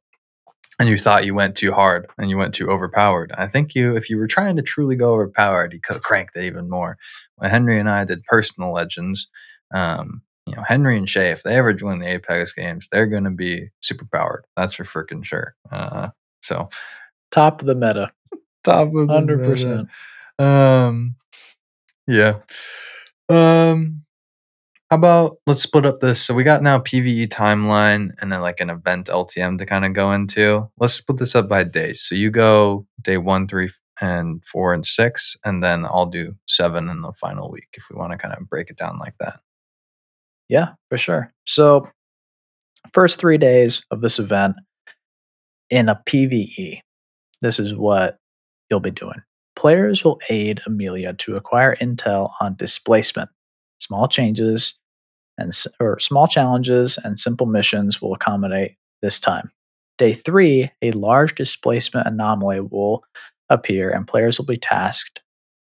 and 0.80 0.90
you 0.90 0.98
thought 0.98 1.26
you 1.26 1.36
went 1.36 1.56
too 1.56 1.72
hard 1.72 2.08
and 2.18 2.30
you 2.30 2.38
went 2.38 2.54
too 2.54 2.70
overpowered. 2.70 3.32
I 3.38 3.48
think 3.48 3.76
you, 3.76 3.96
if 3.96 4.10
you 4.10 4.18
were 4.18 4.28
trying 4.28 4.56
to 4.56 4.62
truly 4.62 4.96
go 4.96 5.14
overpowered, 5.14 5.74
you 5.74 5.80
could 5.80 6.02
crank 6.02 6.32
it 6.36 6.44
even 6.44 6.70
more. 6.70 6.98
When 7.36 7.50
Henry 7.50 7.80
and 7.80 7.90
I 7.90 8.06
did 8.06 8.24
personal 8.24 8.74
legends, 8.74 9.28
um, 9.74 10.22
you 10.46 10.56
know, 10.56 10.64
Henry 10.64 10.98
and 10.98 11.10
Shay, 11.10 11.32
if 11.32 11.44
they 11.44 11.56
ever 11.56 11.74
join 11.74 12.00
the 12.00 12.08
Apex 12.08 12.54
games, 12.54 12.90
they're 12.92 13.08
going 13.08 13.24
to 13.24 13.32
be 13.32 13.70
super 13.82 14.06
powered. 14.06 14.46
That's 14.58 14.74
for 14.74 14.84
freaking 14.84 15.24
sure. 15.24 15.56
Uh, 15.72 16.10
so, 16.42 16.70
top 17.32 17.62
of 17.62 17.68
the 17.68 17.76
meta, 17.76 18.12
top 18.64 18.94
of 18.94 19.08
hundred 19.08 19.40
percent. 19.40 19.88
Um, 20.40 21.16
yeah. 22.08 22.40
Um, 23.30 24.03
How 24.94 24.98
about 24.98 25.38
let's 25.48 25.64
split 25.64 25.88
up 25.88 26.02
this? 26.02 26.22
So 26.22 26.36
we 26.36 26.44
got 26.44 26.62
now 26.62 26.78
PVE 26.78 27.28
timeline 27.30 28.12
and 28.22 28.32
then 28.32 28.42
like 28.42 28.60
an 28.60 28.70
event 28.70 29.08
LTM 29.08 29.58
to 29.58 29.66
kind 29.66 29.86
of 29.86 29.94
go 29.94 30.12
into. 30.14 30.70
Let's 30.78 30.94
split 30.94 31.18
this 31.18 31.34
up 31.34 31.50
by 31.50 31.64
days. 31.64 32.04
So 32.04 32.14
you 32.14 32.30
go 32.30 32.86
day 33.02 33.18
one, 33.18 33.48
three, 33.48 33.72
and 34.02 34.46
four 34.46 34.72
and 34.72 34.86
six, 34.86 35.36
and 35.44 35.64
then 35.64 35.86
I'll 35.86 36.06
do 36.06 36.36
seven 36.48 36.90
in 36.90 37.02
the 37.02 37.12
final 37.12 37.50
week 37.50 37.70
if 37.74 37.88
we 37.90 37.98
want 37.98 38.12
to 38.12 38.20
kind 38.20 38.36
of 38.36 38.48
break 38.48 38.70
it 38.70 38.78
down 38.78 39.00
like 39.00 39.16
that. 39.20 39.40
Yeah, 40.48 40.74
for 40.90 41.00
sure. 41.00 41.34
So, 41.48 41.90
first 42.94 43.20
three 43.20 43.40
days 43.40 43.82
of 43.90 44.02
this 44.02 44.20
event 44.20 44.58
in 45.72 45.90
a 45.90 46.00
PVE, 46.06 46.82
this 47.42 47.60
is 47.60 47.74
what 47.74 48.20
you'll 48.70 48.80
be 48.80 48.92
doing. 48.92 49.24
Players 49.56 50.04
will 50.04 50.20
aid 50.30 50.62
Amelia 50.68 51.14
to 51.14 51.36
acquire 51.36 51.76
intel 51.78 52.34
on 52.40 52.54
displacement. 52.58 53.32
Small 53.80 54.08
changes 54.08 54.80
and 55.38 55.52
or 55.80 56.00
small 56.00 56.28
challenges 56.28 56.98
and 57.04 57.20
simple 57.20 57.48
missions 57.48 58.02
will 58.02 58.14
accommodate 58.14 58.76
this 59.02 59.20
time. 59.20 59.52
Day 59.98 60.14
three, 60.14 60.72
a 60.82 60.92
large 60.92 61.36
displacement 61.36 62.08
anomaly 62.08 62.62
will 62.62 63.04
appear, 63.50 63.90
and 63.90 64.08
players 64.08 64.38
will 64.38 64.46
be 64.46 64.58
tasked 64.58 65.22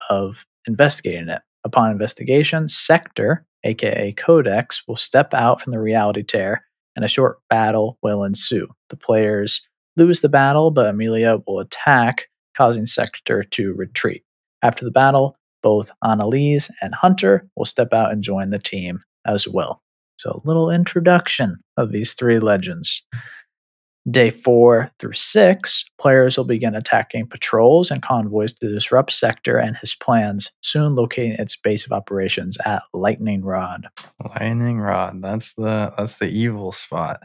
of 0.08 0.46
investigating 0.66 1.28
it. 1.28 1.42
Upon 1.64 1.90
investigation, 1.90 2.68
Sector, 2.68 3.44
aka 3.64 4.12
Codex, 4.12 4.82
will 4.86 4.96
step 4.96 5.34
out 5.34 5.60
from 5.60 5.72
the 5.72 5.80
reality 5.80 6.22
tear, 6.22 6.64
and 6.94 7.04
a 7.04 7.08
short 7.08 7.38
battle 7.48 7.98
will 8.02 8.22
ensue. 8.24 8.68
The 8.90 8.96
players 8.96 9.66
lose 9.96 10.20
the 10.20 10.28
battle, 10.28 10.70
but 10.70 10.86
Amelia 10.86 11.38
will 11.46 11.60
attack, 11.60 12.28
causing 12.56 12.86
Sector 12.86 13.44
to 13.44 13.72
retreat. 13.72 14.22
After 14.62 14.84
the 14.84 14.90
battle, 14.90 15.36
both 15.62 15.90
Annalise 16.04 16.70
and 16.82 16.94
Hunter 16.94 17.48
will 17.56 17.64
step 17.64 17.92
out 17.92 18.12
and 18.12 18.22
join 18.22 18.50
the 18.50 18.58
team 18.58 19.02
as 19.26 19.48
well. 19.48 19.82
So, 20.16 20.42
a 20.44 20.46
little 20.46 20.70
introduction 20.70 21.56
of 21.76 21.92
these 21.92 22.14
three 22.14 22.38
legends. 22.38 23.02
Day 24.10 24.28
four 24.28 24.90
through 24.98 25.14
six, 25.14 25.82
players 25.98 26.36
will 26.36 26.44
begin 26.44 26.74
attacking 26.74 27.26
patrols 27.26 27.90
and 27.90 28.02
convoys 28.02 28.52
to 28.52 28.70
disrupt 28.70 29.12
Sector 29.12 29.56
and 29.56 29.78
his 29.78 29.94
plans, 29.94 30.50
soon 30.60 30.94
locating 30.94 31.32
its 31.32 31.56
base 31.56 31.86
of 31.86 31.92
operations 31.92 32.58
at 32.66 32.82
Lightning 32.92 33.42
Rod. 33.42 33.88
Lightning 34.22 34.78
Rod, 34.78 35.22
that's 35.22 35.54
the 35.54 35.94
that's 35.96 36.16
the 36.16 36.28
evil 36.28 36.70
spot 36.70 37.22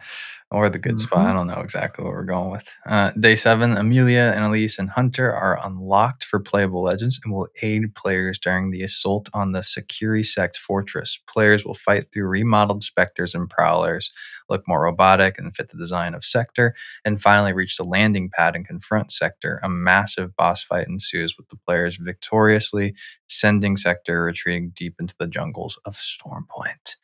or 0.51 0.69
the 0.69 0.79
good 0.79 0.93
mm-hmm. 0.93 1.03
spot. 1.03 1.29
I 1.29 1.33
don't 1.33 1.47
know 1.47 1.59
exactly 1.59 2.03
what 2.03 2.13
we're 2.13 2.23
going 2.23 2.49
with. 2.49 2.75
Uh, 2.85 3.11
day 3.11 3.35
seven, 3.35 3.77
Amelia, 3.77 4.33
Annalise 4.35 4.79
and 4.79 4.89
Hunter 4.89 5.31
are 5.31 5.59
unlocked 5.63 6.23
for 6.23 6.39
playable 6.39 6.83
legends 6.83 7.19
and 7.23 7.31
will 7.31 7.49
aid 7.61 7.93
players 7.93 8.39
during 8.39 8.71
the 8.71 8.81
assault 8.81 9.29
on 9.33 9.51
the 9.51 9.59
Securi 9.59 10.25
Sect 10.25 10.57
fortress. 10.57 11.19
Players 11.27 11.63
will 11.63 11.75
fight 11.75 12.05
through 12.11 12.27
remodeled 12.27 12.81
specters 12.81 13.35
and 13.35 13.49
prowlers, 13.49 14.11
look 14.49 14.67
more 14.67 14.81
robotic 14.81 15.37
and 15.37 15.55
fit 15.55 15.69
the 15.69 15.77
design 15.77 16.15
of 16.15 16.25
Sector, 16.25 16.73
and 17.05 17.21
finally 17.21 17.53
reach 17.53 17.77
the 17.77 17.83
landing 17.83 18.29
pad 18.35 18.55
and 18.55 18.67
confront 18.67 19.11
Sector. 19.11 19.59
A 19.63 19.69
massive 19.69 20.35
boss 20.35 20.63
fight 20.63 20.87
ensues 20.87 21.37
with 21.37 21.49
the 21.49 21.57
players 21.57 21.97
victoriously 21.97 22.95
sending 23.27 23.77
Sector 23.77 24.23
retreating 24.23 24.71
deep 24.73 24.95
into 24.99 25.13
the 25.19 25.27
jungles 25.27 25.77
of 25.85 25.95
Stormpoint. 25.95 26.95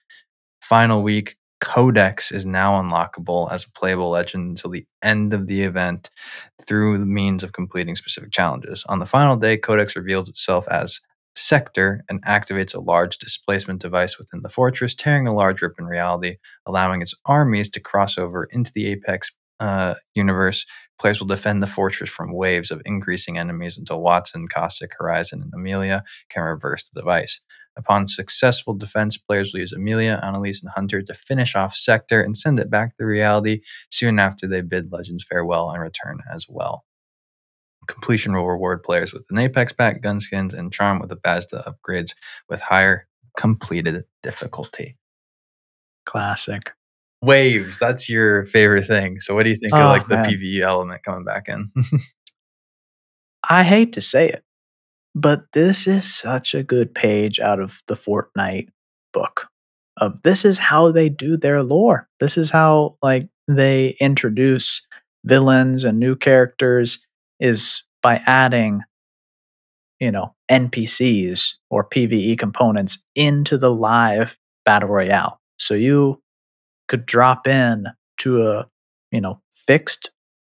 Final 0.60 1.04
week, 1.04 1.38
Codex 1.66 2.32
is 2.32 2.46
now 2.46 2.80
unlockable 2.80 3.52
as 3.52 3.66
a 3.66 3.72
playable 3.72 4.12
legend 4.12 4.44
until 4.52 4.70
the 4.70 4.86
end 5.04 5.34
of 5.34 5.48
the 5.48 5.64
event 5.64 6.12
through 6.62 7.00
the 7.00 7.08
means 7.08 7.44
of 7.44 7.54
completing 7.54 7.96
specific 7.96 8.32
challenges. 8.32 8.86
On 8.88 9.00
the 9.00 9.08
final 9.08 9.36
day, 9.36 9.58
Codex 9.58 9.96
reveals 9.96 10.30
itself 10.30 10.68
as 10.68 11.02
Sector 11.36 12.04
and 12.08 12.24
activates 12.24 12.76
a 12.76 12.80
large 12.80 13.18
displacement 13.18 13.82
device 13.82 14.20
within 14.20 14.44
the 14.44 14.48
fortress, 14.48 14.94
tearing 14.94 15.28
a 15.28 15.34
large 15.34 15.64
rip 15.64 15.74
in 15.80 15.86
reality, 15.86 16.38
allowing 16.68 17.02
its 17.02 17.16
armies 17.26 17.70
to 17.72 17.80
cross 17.80 18.18
over 18.18 18.48
into 18.52 18.72
the 18.72 18.86
Apex 18.86 19.32
uh, 19.60 19.96
universe. 20.14 20.68
Players 21.00 21.20
will 21.20 21.28
defend 21.28 21.64
the 21.64 21.68
fortress 21.68 22.12
from 22.12 22.32
waves 22.32 22.70
of 22.70 22.82
increasing 22.86 23.40
enemies 23.40 23.76
until 23.76 24.02
Watson, 24.02 24.48
Caustic, 24.48 24.92
Horizon, 25.00 25.42
and 25.42 25.54
Amelia 25.54 26.04
can 26.30 26.44
reverse 26.44 26.88
the 26.88 27.02
device. 27.02 27.42
Upon 27.78 28.08
successful 28.08 28.74
defense, 28.74 29.18
players 29.18 29.52
will 29.52 29.60
use 29.60 29.74
Amelia, 29.74 30.20
Annalise, 30.24 30.62
and 30.62 30.72
Hunter 30.74 31.02
to 31.02 31.14
finish 31.14 31.56
off 31.56 31.76
Sector 31.76 32.22
and 32.22 32.38
send 32.38 32.60
it 32.60 32.70
back 32.70 32.96
to 32.98 33.06
reality 33.06 33.62
soon 33.90 34.18
after 34.18 34.48
they 34.48 34.62
bid 34.62 34.92
Legends 34.92 35.26
farewell 35.28 35.70
and 35.70 35.82
return 35.82 36.20
as 36.34 36.46
well. 36.48 36.86
Completion 37.88 38.34
will 38.34 38.48
reward 38.48 38.82
players 38.84 39.14
with 39.14 39.26
an 39.30 39.40
Apex 39.40 39.74
pack, 39.74 40.02
gun 40.02 40.20
skins, 40.20 40.54
and 40.54 40.72
Charm 40.72 41.00
with 41.00 41.10
the 41.10 41.16
Basta 41.16 41.64
upgrades 41.68 42.16
with 42.50 42.62
higher 42.62 43.08
completed 43.38 44.06
difficulty. 44.24 44.98
Classic. 46.06 46.72
Waves, 47.22 47.80
that's 47.80 48.10
your 48.10 48.46
favorite 48.46 48.88
thing. 48.88 49.20
So 49.20 49.36
what 49.36 49.44
do 49.44 49.50
you 49.50 49.56
think 49.56 49.74
oh, 49.74 49.78
of 49.78 49.86
like 49.86 50.08
the 50.08 50.16
man. 50.16 50.26
PvE 50.26 50.62
element 50.62 51.04
coming 51.04 51.24
back 51.24 51.48
in? 51.48 51.72
I 53.50 53.64
hate 53.64 53.94
to 53.94 54.02
say 54.02 54.30
it, 54.30 54.44
but 55.16 55.46
this 55.54 55.88
is 55.88 56.14
such 56.14 56.54
a 56.54 56.62
good 56.62 56.94
page 56.94 57.40
out 57.40 57.62
of 57.62 57.82
the 57.88 57.96
Fortnite 57.96 58.68
book. 59.14 59.48
Of 59.98 60.22
this 60.24 60.44
is 60.44 60.60
how 60.60 60.92
they 60.92 61.08
do 61.08 61.38
their 61.38 61.64
lore. 61.64 62.10
This 62.20 62.38
is 62.38 62.52
how 62.52 62.98
like 63.02 63.30
they 63.48 63.96
introduce 64.02 64.86
villains 65.24 65.86
and 65.86 66.00
new 66.00 66.18
characters 66.18 67.06
is 67.40 67.84
by 68.04 68.22
adding 68.26 68.82
you 70.02 70.12
know 70.12 70.36
NPCs 70.52 71.54
or 71.70 71.88
PvE 71.88 72.38
components 72.38 73.00
into 73.16 73.58
the 73.58 73.72
live 73.72 74.38
battle 74.66 74.90
royale. 74.90 75.40
So 75.58 75.76
you 75.76 76.22
could 76.90 77.06
drop 77.06 77.48
in 77.48 77.88
to 78.20 78.50
a 78.50 78.68
you 79.12 79.22
know 79.22 79.40
fixed 79.54 80.12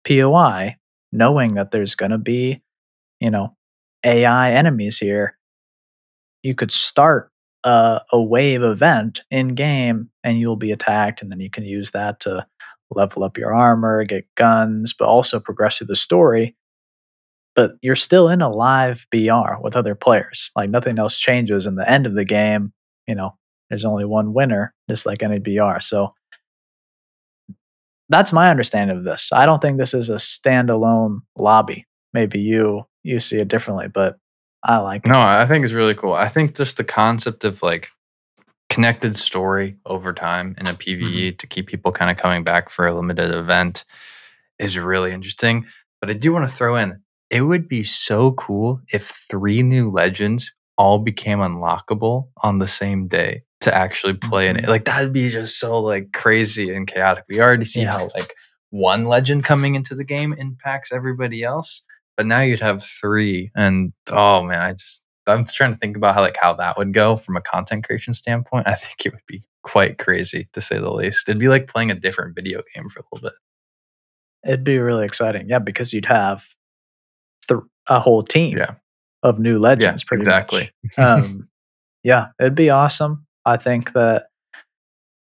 POI 0.05 0.77
knowing 1.12 1.55
that 1.55 1.71
there's 1.71 1.94
going 1.94 2.11
to 2.11 2.18
be 2.18 2.61
you 3.21 3.31
know 3.31 3.55
AI 4.05 4.53
enemies 4.53 4.99
here, 4.99 5.37
you 6.43 6.55
could 6.55 6.73
start 6.73 7.31
a, 7.65 8.01
a 8.13 8.21
wave 8.21 8.63
event 8.63 9.23
in 9.31 9.55
game 9.55 10.11
and 10.23 10.39
you'll 10.39 10.57
be 10.57 10.73
attacked, 10.73 11.23
and 11.23 11.31
then 11.31 11.41
you 11.41 11.51
can 11.51 11.65
use 11.65 11.91
that 11.93 12.21
to 12.21 12.47
level 12.91 13.25
up 13.25 13.37
your 13.37 13.55
armor, 13.55 14.05
get 14.05 14.27
guns, 14.35 14.95
but 14.95 15.07
also 15.07 15.41
progress 15.41 15.79
through 15.79 15.89
the 15.89 15.97
story. 15.97 16.57
But 17.55 17.73
you're 17.83 17.97
still 17.97 18.29
in 18.29 18.41
a 18.41 18.49
live 18.49 19.07
BR 19.11 19.61
with 19.61 19.77
other 19.77 19.95
players. 19.95 20.51
Like 20.55 20.71
nothing 20.71 20.99
else 20.99 21.19
changes 21.19 21.67
in 21.67 21.75
the 21.75 21.91
end 21.91 22.07
of 22.07 22.15
the 22.15 22.25
game. 22.25 22.73
You 23.07 23.15
know, 23.15 23.37
there's 23.69 23.85
only 23.85 24.05
one 24.05 24.33
winner, 24.33 24.75
just 24.89 25.07
like 25.07 25.23
any 25.23 25.39
BR. 25.39 25.81
So 25.81 26.15
that's 28.09 28.33
my 28.33 28.51
understanding 28.51 28.97
of 28.97 29.05
this. 29.05 29.33
I 29.33 29.45
don't 29.45 29.61
think 29.61 29.77
this 29.77 29.93
is 29.93 30.09
a 30.09 30.15
standalone 30.15 31.21
lobby. 31.37 31.87
Maybe 32.15 32.41
you 32.41 32.85
you 33.09 33.18
see 33.18 33.38
it 33.38 33.49
differently, 33.49 33.88
but 33.88 34.18
I 34.62 34.79
like 34.79 35.05
it. 35.05 35.09
No, 35.09 35.21
I 35.21 35.47
think 35.47 35.64
it's 35.64 35.75
really 35.75 35.94
cool. 35.94 36.12
I 36.12 36.29
think 36.29 36.55
just 36.55 36.77
the 36.77 36.85
concept 36.85 37.44
of 37.44 37.62
like 37.62 37.90
connected 38.68 39.16
story 39.16 39.77
over 39.87 40.12
time 40.12 40.55
in 40.59 40.66
a 40.66 40.75
PVE 40.75 41.03
mm-hmm. 41.03 41.37
to 41.37 41.47
keep 41.47 41.66
people 41.66 41.90
kind 41.90 42.11
of 42.11 42.16
coming 42.16 42.44
back 42.44 42.71
for 42.71 42.87
a 42.87 42.94
limited 42.94 43.35
event 43.35 43.85
is 44.59 44.79
really 44.79 45.12
interesting. 45.12 45.66
But 46.01 46.11
I 46.11 46.12
do 46.12 46.33
want 46.33 46.49
to 46.49 46.55
throw 46.55 46.77
in 46.77 47.01
it 47.31 47.42
would 47.42 47.68
be 47.68 47.85
so 47.85 48.33
cool 48.33 48.81
if 48.92 49.09
three 49.29 49.62
new 49.62 49.90
legends 49.90 50.55
all 50.77 50.99
became 50.99 51.38
unlockable 51.38 52.29
on 52.42 52.59
the 52.59 52.68
same 52.68 53.07
day 53.07 53.42
to 53.61 53.75
actually 53.75 54.14
play 54.14 54.49
in 54.49 54.57
it. 54.57 54.62
Mm-hmm. 54.62 54.71
Like 54.71 54.85
that'd 54.85 55.12
be 55.12 55.29
just 55.29 55.59
so 55.59 55.81
like 55.81 56.12
crazy 56.12 56.75
and 56.75 56.87
chaotic. 56.87 57.25
We 57.29 57.40
already 57.40 57.64
see 57.64 57.83
yeah. 57.83 57.92
how 57.92 58.09
like 58.14 58.35
one 58.71 59.07
legend 59.07 59.44
coming 59.44 59.75
into 59.75 59.94
the 59.94 60.05
game 60.05 60.33
impacts 60.33 60.92
everybody 60.92 61.42
else 61.42 61.85
but 62.18 62.26
now 62.26 62.40
you'd 62.40 62.61
have 62.61 62.85
three 62.85 63.50
and 63.57 63.94
oh 64.11 64.42
man 64.42 64.61
i 64.61 64.72
just 64.74 65.04
i'm 65.28 65.44
trying 65.44 65.72
to 65.72 65.78
think 65.78 65.96
about 65.96 66.14
how 66.14 66.20
like 66.20 66.37
how 66.40 66.52
that 66.52 66.76
would 66.76 66.92
go 66.92 67.16
from 67.16 67.37
a 67.37 67.40
content 67.40 67.85
creation 67.85 68.14
standpoint. 68.14 68.66
I 68.66 68.74
think 68.74 69.07
it 69.07 69.12
would 69.12 69.26
be 69.26 69.42
quite 69.62 69.98
crazy 69.98 70.48
to 70.52 70.61
say 70.61 70.78
the 70.78 70.90
least. 70.90 71.28
It'd 71.28 71.40
be 71.40 71.48
like 71.48 71.68
playing 71.68 71.90
a 71.90 71.94
different 71.94 72.35
video 72.35 72.62
game 72.74 72.88
for 72.88 73.00
a 73.00 73.02
little 73.12 73.28
bit. 73.28 73.38
It'd 74.44 74.64
be 74.64 74.78
really 74.78 75.04
exciting 75.04 75.48
yeah 75.48 75.59
because 75.59 75.92
you'd 75.92 76.07
have 76.07 76.44
th- 77.46 77.61
a 77.88 78.00
whole 78.00 78.22
team 78.22 78.59
yeah. 78.59 78.74
of 79.22 79.38
new 79.38 79.59
legends 79.59 80.02
yeah, 80.02 80.09
pretty 80.09 80.22
exactly. 80.22 80.70
Um, 80.96 81.48
yeah 82.04 82.28
it'd 82.40 82.54
be 82.54 82.70
awesome. 82.70 83.26
I 83.44 83.57
think 83.57 83.92
that 83.92 84.26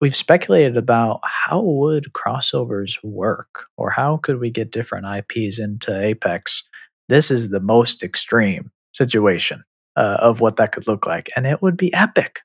we've 0.00 0.16
speculated 0.16 0.76
about 0.76 1.20
how 1.22 1.60
would 1.60 2.12
crossovers 2.12 3.02
work 3.02 3.66
or 3.76 3.90
how 3.90 4.18
could 4.18 4.38
we 4.38 4.50
get 4.50 4.70
different 4.70 5.06
IPs 5.06 5.58
into 5.58 5.98
Apex. 5.98 6.64
This 7.08 7.30
is 7.30 7.48
the 7.48 7.60
most 7.60 8.02
extreme 8.02 8.70
situation 8.92 9.64
uh, 9.96 10.16
of 10.20 10.40
what 10.40 10.56
that 10.56 10.72
could 10.72 10.86
look 10.86 11.06
like, 11.06 11.28
and 11.36 11.46
it 11.46 11.62
would 11.62 11.76
be 11.76 11.92
epic, 11.94 12.40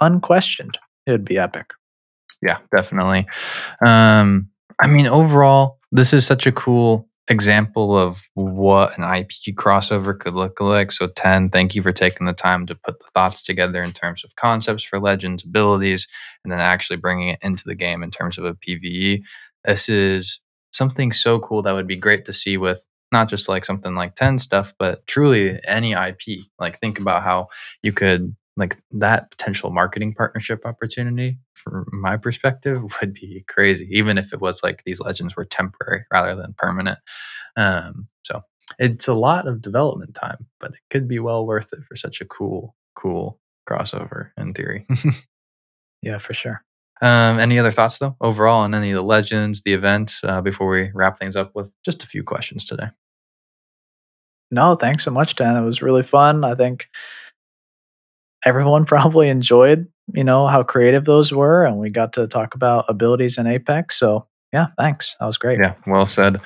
unquestioned. 0.00 0.78
It 1.06 1.12
would 1.12 1.24
be 1.24 1.38
epic. 1.38 1.70
Yeah, 2.42 2.58
definitely. 2.74 3.26
Um, 3.84 4.48
I 4.80 4.86
mean, 4.86 5.06
overall, 5.06 5.78
this 5.90 6.12
is 6.12 6.26
such 6.26 6.46
a 6.46 6.52
cool 6.52 7.08
example 7.28 7.96
of 7.96 8.28
what 8.34 8.96
an 8.96 9.04
IP 9.04 9.54
crossover 9.54 10.18
could 10.18 10.34
look 10.34 10.60
like. 10.60 10.90
So, 10.92 11.08
Tenn, 11.08 11.50
thank 11.50 11.74
you 11.74 11.82
for 11.82 11.92
taking 11.92 12.26
the 12.26 12.32
time 12.32 12.66
to 12.66 12.74
put 12.74 12.98
the 12.98 13.06
thoughts 13.12 13.42
together 13.42 13.82
in 13.82 13.92
terms 13.92 14.24
of 14.24 14.36
concepts 14.36 14.82
for 14.82 14.98
legends, 14.98 15.44
abilities, 15.44 16.08
and 16.42 16.52
then 16.52 16.60
actually 16.60 16.96
bringing 16.96 17.28
it 17.28 17.38
into 17.42 17.64
the 17.66 17.74
game 17.74 18.02
in 18.02 18.10
terms 18.10 18.38
of 18.38 18.44
a 18.44 18.54
PvE. 18.54 19.22
This 19.64 19.88
is 19.88 20.40
something 20.72 21.12
so 21.12 21.38
cool 21.38 21.62
that 21.62 21.72
would 21.72 21.86
be 21.86 21.96
great 21.96 22.24
to 22.26 22.32
see 22.32 22.56
with 22.56 22.86
not 23.12 23.28
just 23.28 23.48
like 23.48 23.64
something 23.64 23.94
like 23.94 24.14
Tenn 24.14 24.38
stuff, 24.38 24.74
but 24.78 25.06
truly 25.06 25.58
any 25.66 25.92
IP. 25.92 26.44
Like, 26.58 26.78
think 26.78 26.98
about 26.98 27.22
how 27.22 27.48
you 27.82 27.92
could 27.92 28.34
like 28.58 28.76
that 28.90 29.30
potential 29.30 29.70
marketing 29.70 30.12
partnership 30.12 30.66
opportunity 30.66 31.38
from 31.54 31.86
my 31.92 32.16
perspective 32.16 32.82
would 33.00 33.14
be 33.14 33.44
crazy 33.48 33.88
even 33.92 34.18
if 34.18 34.32
it 34.32 34.40
was 34.40 34.62
like 34.62 34.82
these 34.84 35.00
legends 35.00 35.36
were 35.36 35.44
temporary 35.44 36.04
rather 36.12 36.34
than 36.34 36.54
permanent. 36.58 36.98
Um, 37.56 38.08
so 38.24 38.42
it's 38.78 39.08
a 39.08 39.14
lot 39.14 39.46
of 39.46 39.62
development 39.62 40.14
time 40.14 40.46
but 40.60 40.72
it 40.72 40.80
could 40.90 41.08
be 41.08 41.18
well 41.20 41.46
worth 41.46 41.72
it 41.72 41.84
for 41.88 41.96
such 41.96 42.20
a 42.20 42.26
cool 42.26 42.74
cool 42.94 43.38
crossover 43.68 44.30
in 44.36 44.52
theory. 44.52 44.86
Yeah 46.00 46.18
for 46.18 46.32
sure 46.32 46.62
um, 47.00 47.38
any 47.38 47.58
other 47.58 47.70
thoughts 47.70 47.98
though 47.98 48.16
overall 48.20 48.62
on 48.62 48.74
any 48.74 48.90
of 48.90 48.96
the 48.96 49.02
legends 49.02 49.62
the 49.62 49.72
event 49.72 50.16
uh, 50.24 50.40
before 50.40 50.68
we 50.68 50.90
wrap 50.94 51.18
things 51.18 51.36
up 51.36 51.54
with 51.54 51.70
just 51.84 52.02
a 52.02 52.06
few 52.06 52.22
questions 52.22 52.64
today 52.64 52.88
no 54.50 54.74
thanks 54.74 55.04
so 55.04 55.10
much 55.10 55.36
dan 55.36 55.56
it 55.56 55.64
was 55.64 55.82
really 55.82 56.02
fun 56.02 56.44
i 56.44 56.54
think 56.54 56.88
everyone 58.44 58.84
probably 58.86 59.28
enjoyed, 59.28 59.86
you 60.12 60.24
know, 60.24 60.46
how 60.46 60.62
creative 60.62 61.04
those 61.04 61.32
were. 61.32 61.64
And 61.64 61.78
we 61.78 61.90
got 61.90 62.12
to 62.14 62.26
talk 62.26 62.54
about 62.54 62.86
abilities 62.88 63.38
in 63.38 63.46
Apex. 63.46 63.98
So 63.98 64.26
yeah, 64.52 64.68
thanks. 64.78 65.16
That 65.20 65.26
was 65.26 65.38
great. 65.38 65.58
Yeah, 65.60 65.74
well 65.86 66.06
said. 66.06 66.40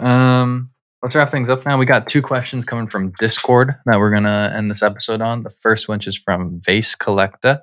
Um, 0.00 0.70
let's 1.02 1.14
wrap 1.14 1.30
things 1.30 1.48
up 1.48 1.66
now. 1.66 1.78
We 1.78 1.86
got 1.86 2.08
two 2.08 2.22
questions 2.22 2.64
coming 2.64 2.86
from 2.86 3.12
Discord 3.18 3.74
that 3.84 3.98
we're 3.98 4.10
gonna 4.10 4.52
end 4.56 4.70
this 4.70 4.82
episode 4.82 5.20
on. 5.20 5.42
The 5.42 5.50
first 5.50 5.88
one 5.88 6.00
is 6.00 6.16
from 6.16 6.60
Vase 6.64 6.96
Collecta. 6.96 7.60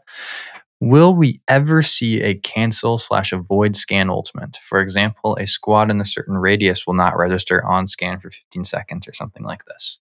Will 0.82 1.14
we 1.14 1.42
ever 1.50 1.82
see 1.84 2.22
a 2.22 2.36
cancel 2.36 2.98
slash 2.98 3.34
avoid 3.34 3.76
scan 3.76 4.10
ultimate? 4.10 4.58
For 4.64 4.80
example, 4.80 5.36
a 5.36 5.46
squad 5.46 5.92
in 5.92 6.00
a 6.00 6.06
certain 6.06 6.38
radius 6.38 6.88
will 6.88 6.94
not 6.94 7.18
register 7.18 7.66
on 7.66 7.86
scan 7.86 8.20
for 8.20 8.30
15 8.30 8.64
seconds 8.64 9.08
or 9.08 9.14
something 9.14 9.44
like 9.44 9.66
this. 9.66 10.00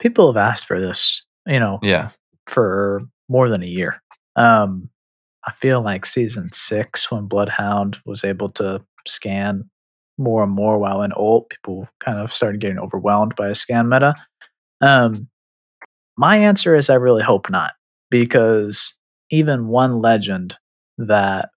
People 0.00 0.26
have 0.32 0.36
asked 0.36 0.64
for 0.66 0.80
this, 0.80 1.22
you 1.46 1.60
know, 1.60 1.78
Yeah. 1.82 2.10
for 2.46 3.02
more 3.28 3.48
than 3.48 3.62
a 3.62 3.66
year. 3.66 4.02
Um, 4.34 4.90
I 5.46 5.52
feel 5.52 5.80
like 5.80 6.04
season 6.06 6.50
six, 6.52 7.10
when 7.10 7.26
Bloodhound 7.26 7.98
was 8.04 8.24
able 8.24 8.48
to 8.50 8.82
scan 9.06 9.70
more 10.18 10.42
and 10.42 10.52
more 10.52 10.78
while 10.78 11.02
in 11.02 11.12
ult, 11.16 11.50
people 11.50 11.88
kind 12.00 12.18
of 12.18 12.32
started 12.32 12.60
getting 12.60 12.78
overwhelmed 12.80 13.36
by 13.36 13.48
a 13.48 13.54
scan 13.54 13.88
meta. 13.88 14.14
Um, 14.80 15.28
my 16.16 16.36
answer 16.36 16.74
is 16.74 16.90
I 16.90 16.94
really 16.94 17.22
hope 17.22 17.48
not, 17.48 17.72
because 18.10 18.94
even 19.30 19.68
one 19.68 20.00
legend 20.00 20.56
that 20.98 21.50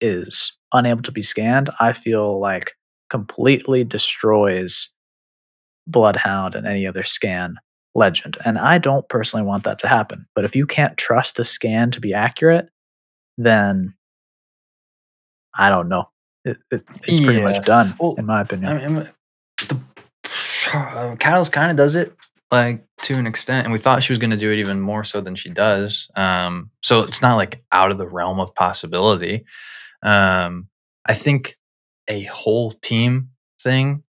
is 0.00 0.56
unable 0.72 1.02
to 1.02 1.12
be 1.12 1.22
scanned, 1.22 1.70
I 1.80 1.92
feel 1.92 2.38
like 2.40 2.72
completely 3.10 3.84
destroys 3.84 4.90
Bloodhound 5.86 6.54
and 6.54 6.66
any 6.66 6.86
other 6.86 7.02
scan 7.04 7.56
legend. 7.94 8.38
And 8.44 8.58
I 8.58 8.78
don't 8.78 9.08
personally 9.08 9.44
want 9.44 9.64
that 9.64 9.78
to 9.80 9.88
happen. 9.88 10.26
But 10.34 10.44
if 10.44 10.56
you 10.56 10.66
can't 10.66 10.96
trust 10.96 11.38
a 11.38 11.44
scan 11.44 11.90
to 11.92 12.00
be 12.00 12.14
accurate, 12.14 12.68
then 13.38 13.94
I 15.56 15.68
don't 15.70 15.88
know. 15.88 16.08
It, 16.44 16.56
it, 16.70 16.82
it's 17.06 17.20
pretty 17.20 17.38
Yeah. 17.38 17.44
much 17.52 17.64
done, 17.66 17.94
Well, 18.00 18.14
in 18.18 18.26
my 18.26 18.40
opinion. 18.40 18.72
I 18.72 18.88
mean, 18.88 18.94
the 19.68 19.80
uh, 20.72 21.16
Catalyst 21.20 21.52
kind 21.52 21.70
of 21.70 21.76
does 21.76 21.94
it 21.96 22.14
like 22.54 22.86
to 23.02 23.14
an 23.14 23.26
extent, 23.26 23.66
and 23.66 23.72
we 23.72 23.78
thought 23.78 24.02
she 24.02 24.12
was 24.12 24.18
going 24.18 24.30
to 24.30 24.36
do 24.36 24.52
it 24.52 24.58
even 24.58 24.80
more 24.80 25.04
so 25.04 25.20
than 25.20 25.34
she 25.34 25.50
does. 25.50 26.08
Um, 26.16 26.70
so 26.82 27.00
it's 27.00 27.22
not 27.22 27.36
like 27.36 27.64
out 27.72 27.90
of 27.90 27.98
the 27.98 28.08
realm 28.08 28.40
of 28.40 28.54
possibility. 28.54 29.44
Um, 30.02 30.68
I 31.06 31.14
think 31.14 31.56
a 32.08 32.24
whole 32.24 32.72
team 32.72 33.30
thing 33.62 34.02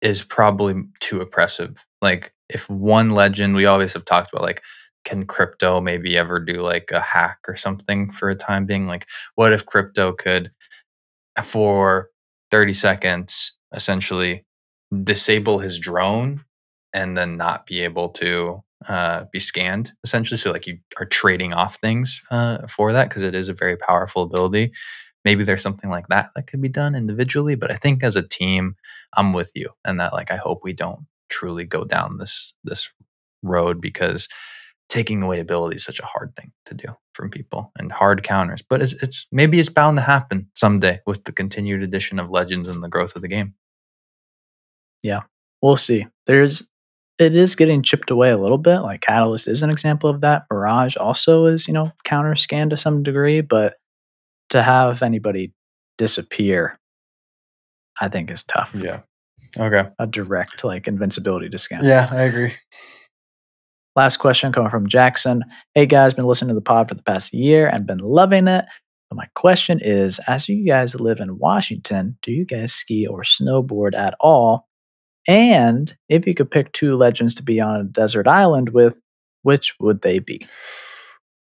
is 0.00 0.22
probably 0.22 0.74
too 1.00 1.20
oppressive. 1.20 1.86
Like 2.02 2.34
if 2.48 2.68
one 2.68 3.10
legend, 3.10 3.54
we 3.54 3.66
always 3.66 3.92
have 3.94 4.04
talked 4.04 4.32
about 4.32 4.42
like. 4.42 4.62
Can 5.04 5.26
crypto 5.26 5.82
maybe 5.82 6.16
ever 6.16 6.40
do 6.40 6.62
like 6.62 6.90
a 6.90 6.98
hack 6.98 7.40
or 7.46 7.56
something 7.56 8.10
for 8.10 8.30
a 8.30 8.34
time 8.34 8.64
being? 8.64 8.86
Like, 8.86 9.06
what 9.34 9.52
if 9.52 9.66
crypto 9.66 10.12
could 10.12 10.50
for 11.42 12.10
30 12.50 12.74
seconds 12.74 13.58
essentially 13.74 14.44
disable 15.02 15.58
his 15.58 15.78
drone 15.78 16.44
and 16.94 17.16
then 17.16 17.36
not 17.36 17.66
be 17.66 17.80
able 17.82 18.08
to 18.08 18.62
uh, 18.88 19.24
be 19.32 19.38
scanned 19.38 19.92
essentially 20.04 20.38
so 20.38 20.52
like 20.52 20.66
you 20.66 20.78
are 20.98 21.06
trading 21.06 21.52
off 21.52 21.76
things 21.76 22.22
uh, 22.30 22.66
for 22.66 22.92
that 22.92 23.08
because 23.08 23.22
it 23.22 23.34
is 23.34 23.48
a 23.48 23.54
very 23.54 23.76
powerful 23.76 24.22
ability 24.22 24.72
maybe 25.24 25.44
there's 25.44 25.62
something 25.62 25.90
like 25.90 26.06
that 26.08 26.30
that 26.34 26.46
could 26.46 26.60
be 26.60 26.68
done 26.68 26.94
individually 26.94 27.54
but 27.54 27.70
i 27.70 27.76
think 27.76 28.02
as 28.02 28.16
a 28.16 28.26
team 28.26 28.76
i'm 29.16 29.32
with 29.32 29.50
you 29.54 29.70
and 29.84 30.00
that 30.00 30.12
like 30.12 30.30
i 30.30 30.36
hope 30.36 30.60
we 30.62 30.72
don't 30.72 31.06
truly 31.28 31.64
go 31.64 31.84
down 31.84 32.18
this 32.18 32.54
this 32.64 32.90
road 33.42 33.80
because 33.80 34.28
taking 34.88 35.22
away 35.22 35.40
ability 35.40 35.76
is 35.76 35.84
such 35.84 36.00
a 36.00 36.06
hard 36.06 36.34
thing 36.36 36.52
to 36.66 36.74
do 36.74 36.86
from 37.14 37.30
people 37.30 37.72
and 37.76 37.90
hard 37.90 38.22
counters. 38.22 38.62
But 38.62 38.82
it's, 38.82 38.92
it's 39.02 39.26
maybe 39.32 39.58
it's 39.58 39.68
bound 39.68 39.96
to 39.98 40.02
happen 40.02 40.48
someday 40.54 41.00
with 41.06 41.24
the 41.24 41.32
continued 41.32 41.82
addition 41.82 42.18
of 42.18 42.30
legends 42.30 42.68
and 42.68 42.82
the 42.82 42.88
growth 42.88 43.16
of 43.16 43.22
the 43.22 43.28
game. 43.28 43.54
Yeah, 45.02 45.22
we'll 45.62 45.76
see. 45.76 46.06
There's 46.26 46.62
it 47.18 47.34
is 47.34 47.54
getting 47.56 47.82
chipped 47.82 48.10
away 48.10 48.30
a 48.30 48.38
little 48.38 48.58
bit. 48.58 48.80
Like 48.80 49.00
Catalyst 49.00 49.46
is 49.46 49.62
an 49.62 49.70
example 49.70 50.10
of 50.10 50.20
that. 50.22 50.44
Mirage 50.50 50.96
also 50.96 51.46
is, 51.46 51.68
you 51.68 51.74
know, 51.74 51.92
counter 52.04 52.34
scanned 52.34 52.70
to 52.70 52.76
some 52.76 53.02
degree, 53.02 53.40
but 53.40 53.74
to 54.50 54.62
have 54.62 55.02
anybody 55.02 55.52
disappear, 55.96 56.78
I 58.00 58.08
think 58.08 58.30
is 58.30 58.42
tough. 58.42 58.74
Yeah. 58.74 59.00
Okay. 59.56 59.88
A 59.98 60.06
direct 60.06 60.64
like 60.64 60.88
invincibility 60.88 61.48
to 61.48 61.58
scan. 61.58 61.84
Yeah, 61.84 62.08
I 62.10 62.22
agree. 62.22 62.52
Last 63.94 64.16
question 64.16 64.50
coming 64.50 64.70
from 64.70 64.88
Jackson. 64.88 65.44
Hey 65.74 65.86
guys, 65.86 66.14
been 66.14 66.24
listening 66.24 66.48
to 66.48 66.54
the 66.54 66.60
pod 66.60 66.88
for 66.88 66.96
the 66.96 67.02
past 67.02 67.32
year 67.32 67.68
and 67.68 67.86
been 67.86 67.98
loving 67.98 68.48
it. 68.48 68.64
But 69.08 69.16
my 69.16 69.28
question 69.36 69.78
is 69.80 70.18
as 70.26 70.48
you 70.48 70.66
guys 70.66 70.98
live 70.98 71.20
in 71.20 71.38
Washington, 71.38 72.18
do 72.22 72.32
you 72.32 72.44
guys 72.44 72.72
ski 72.72 73.06
or 73.06 73.22
snowboard 73.22 73.94
at 73.94 74.14
all? 74.18 74.66
And 75.26 75.94
if 76.08 76.26
you 76.26 76.34
could 76.34 76.50
pick 76.50 76.72
two 76.72 76.96
legends 76.96 77.34
to 77.36 77.42
be 77.42 77.60
on 77.60 77.80
a 77.80 77.84
desert 77.84 78.26
island 78.26 78.70
with, 78.70 79.00
which 79.42 79.74
would 79.80 80.02
they 80.02 80.18
be? 80.18 80.46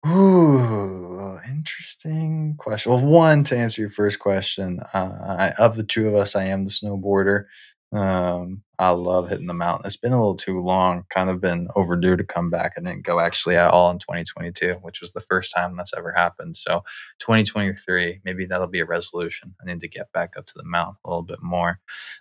Ooh, 0.06 1.38
interesting 1.48 2.56
question. 2.58 2.92
Well, 2.92 3.04
one 3.04 3.44
to 3.44 3.56
answer 3.56 3.82
your 3.82 3.90
first 3.90 4.18
question, 4.18 4.80
uh, 4.94 5.10
I, 5.38 5.52
of 5.58 5.76
the 5.76 5.84
two 5.84 6.08
of 6.08 6.14
us, 6.14 6.34
I 6.34 6.44
am 6.44 6.64
the 6.64 6.70
snowboarder. 6.70 7.44
Um, 7.92 8.62
I 8.78 8.90
love 8.90 9.28
hitting 9.28 9.46
the 9.46 9.54
mountain. 9.54 9.86
It's 9.86 9.98
been 9.98 10.14
a 10.14 10.18
little 10.18 10.34
too 10.34 10.60
long, 10.60 11.04
kind 11.10 11.28
of 11.28 11.40
been 11.40 11.68
overdue 11.76 12.16
to 12.16 12.24
come 12.24 12.48
back. 12.48 12.72
I 12.76 12.80
didn't 12.80 13.04
go 13.04 13.20
actually 13.20 13.56
at 13.56 13.70
all 13.70 13.90
in 13.90 13.98
2022, 13.98 14.78
which 14.80 15.00
was 15.02 15.12
the 15.12 15.20
first 15.20 15.52
time 15.54 15.76
that's 15.76 15.92
ever 15.94 16.10
happened. 16.10 16.56
So 16.56 16.82
2023, 17.18 18.22
maybe 18.24 18.46
that'll 18.46 18.66
be 18.66 18.80
a 18.80 18.86
resolution. 18.86 19.54
I 19.60 19.66
need 19.66 19.82
to 19.82 19.88
get 19.88 20.10
back 20.12 20.36
up 20.36 20.46
to 20.46 20.54
the 20.56 20.64
mountain 20.64 20.96
a 21.04 21.10
little 21.10 21.22
bit 21.22 21.42
more. 21.42 21.80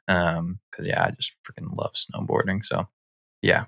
Um, 0.09 0.59
cause 0.75 0.85
yeah, 0.85 1.03
I 1.03 1.11
just 1.11 1.33
freaking 1.45 1.75
love 1.75 1.93
snowboarding. 1.93 2.63
So 2.65 2.87
yeah, 3.41 3.65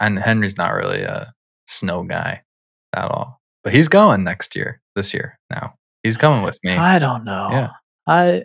and 0.00 0.18
Henry's 0.18 0.56
not 0.56 0.74
really 0.74 1.02
a 1.02 1.34
snow 1.66 2.02
guy 2.02 2.42
at 2.94 3.10
all, 3.10 3.40
but 3.64 3.72
he's 3.72 3.88
going 3.88 4.24
next 4.24 4.54
year, 4.54 4.80
this 4.94 5.12
year 5.12 5.38
now. 5.50 5.74
He's 6.02 6.16
coming 6.16 6.42
with 6.42 6.60
me. 6.62 6.72
I 6.72 6.98
don't 6.98 7.24
know. 7.24 7.48
Yeah. 7.50 7.70
I 8.06 8.44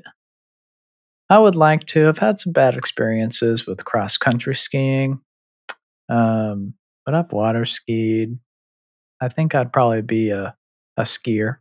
I 1.29 1.37
would 1.37 1.55
like 1.55 1.85
to. 1.87 2.09
I've 2.09 2.17
had 2.17 2.39
some 2.39 2.51
bad 2.51 2.75
experiences 2.75 3.65
with 3.65 3.85
cross 3.85 4.17
country 4.17 4.55
skiing. 4.55 5.21
Um, 6.09 6.73
but 7.05 7.15
I've 7.15 7.31
water 7.31 7.63
skied. 7.63 8.37
I 9.21 9.29
think 9.29 9.55
I'd 9.55 9.71
probably 9.71 10.01
be 10.01 10.31
a, 10.31 10.55
a 10.97 11.03
skier 11.03 11.57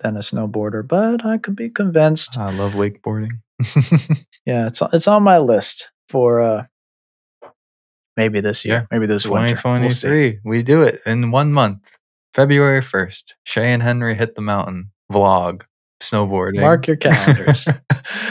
than 0.00 0.16
a 0.16 0.20
snowboarder, 0.20 0.86
but 0.86 1.24
I 1.24 1.38
could 1.38 1.56
be 1.56 1.68
convinced. 1.68 2.38
I 2.38 2.54
love 2.54 2.72
wakeboarding. 2.72 3.40
Yeah, 4.46 4.66
it's 4.68 4.80
it's 4.92 5.08
on 5.08 5.22
my 5.24 5.38
list 5.38 5.90
for 6.08 6.40
uh 6.40 6.64
maybe 8.16 8.40
this 8.40 8.64
year, 8.64 8.74
Yeah, 8.74 8.86
maybe 8.90 9.06
this 9.06 9.26
winter. 9.26 9.54
We'll 9.54 9.56
2023. 9.56 10.40
we 10.44 10.62
do 10.62 10.82
it 10.82 11.00
in 11.06 11.30
one 11.30 11.52
month. 11.52 11.90
February 12.34 12.82
1st. 12.82 13.32
Shay 13.44 13.72
and 13.72 13.82
Henry 13.82 14.14
hit 14.14 14.34
the 14.34 14.42
mountain 14.42 14.90
vlog 15.10 15.62
snowboarding. 16.00 16.60
Mark 16.60 16.86
your 16.86 16.96
calendars. 16.96 17.66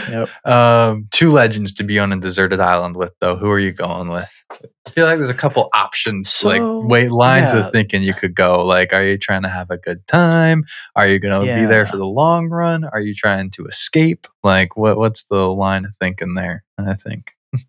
Yep. 0.10 0.30
Um, 0.46 1.08
two 1.12 1.32
legends 1.32 1.74
to 1.74 1.84
be 1.84 1.98
on 2.00 2.14
a 2.14 2.20
deserted 2.20 2.60
island 2.60 2.96
with, 2.96 3.14
though. 3.20 3.36
Who 3.36 3.50
are 3.50 3.60
you 3.60 3.74
going 3.74 4.10
with? 4.10 4.32
I 4.52 4.90
feel 4.90 5.06
like 5.06 5.18
there's 5.18 5.30
a 5.30 5.34
couple 5.34 5.70
options, 5.74 6.44
like 6.44 6.62
wait 6.64 7.12
lines 7.12 7.54
yeah. 7.54 7.66
of 7.66 7.72
thinking 7.72 8.04
you 8.04 8.14
could 8.14 8.36
go. 8.36 8.64
Like, 8.64 8.94
are 8.94 9.04
you 9.04 9.18
trying 9.18 9.42
to 9.42 9.50
have 9.50 9.72
a 9.72 9.78
good 9.78 10.06
time? 10.08 10.64
Are 10.96 11.08
you 11.08 11.20
going 11.20 11.46
to 11.46 11.56
be 11.56 11.66
there 11.66 11.86
for 11.86 11.98
the 11.98 12.06
long 12.06 12.50
run? 12.50 12.86
Are 12.86 13.00
you 13.00 13.16
trying 13.16 13.50
to 13.52 13.66
escape? 13.66 14.28
Like, 14.44 14.78
what 14.78 14.98
what's 14.98 15.26
the 15.26 15.52
line 15.52 15.86
of 15.86 15.96
thinking 15.98 16.36
there? 16.36 16.64
I 16.78 16.94
think. 16.94 17.34
Is 17.54 17.66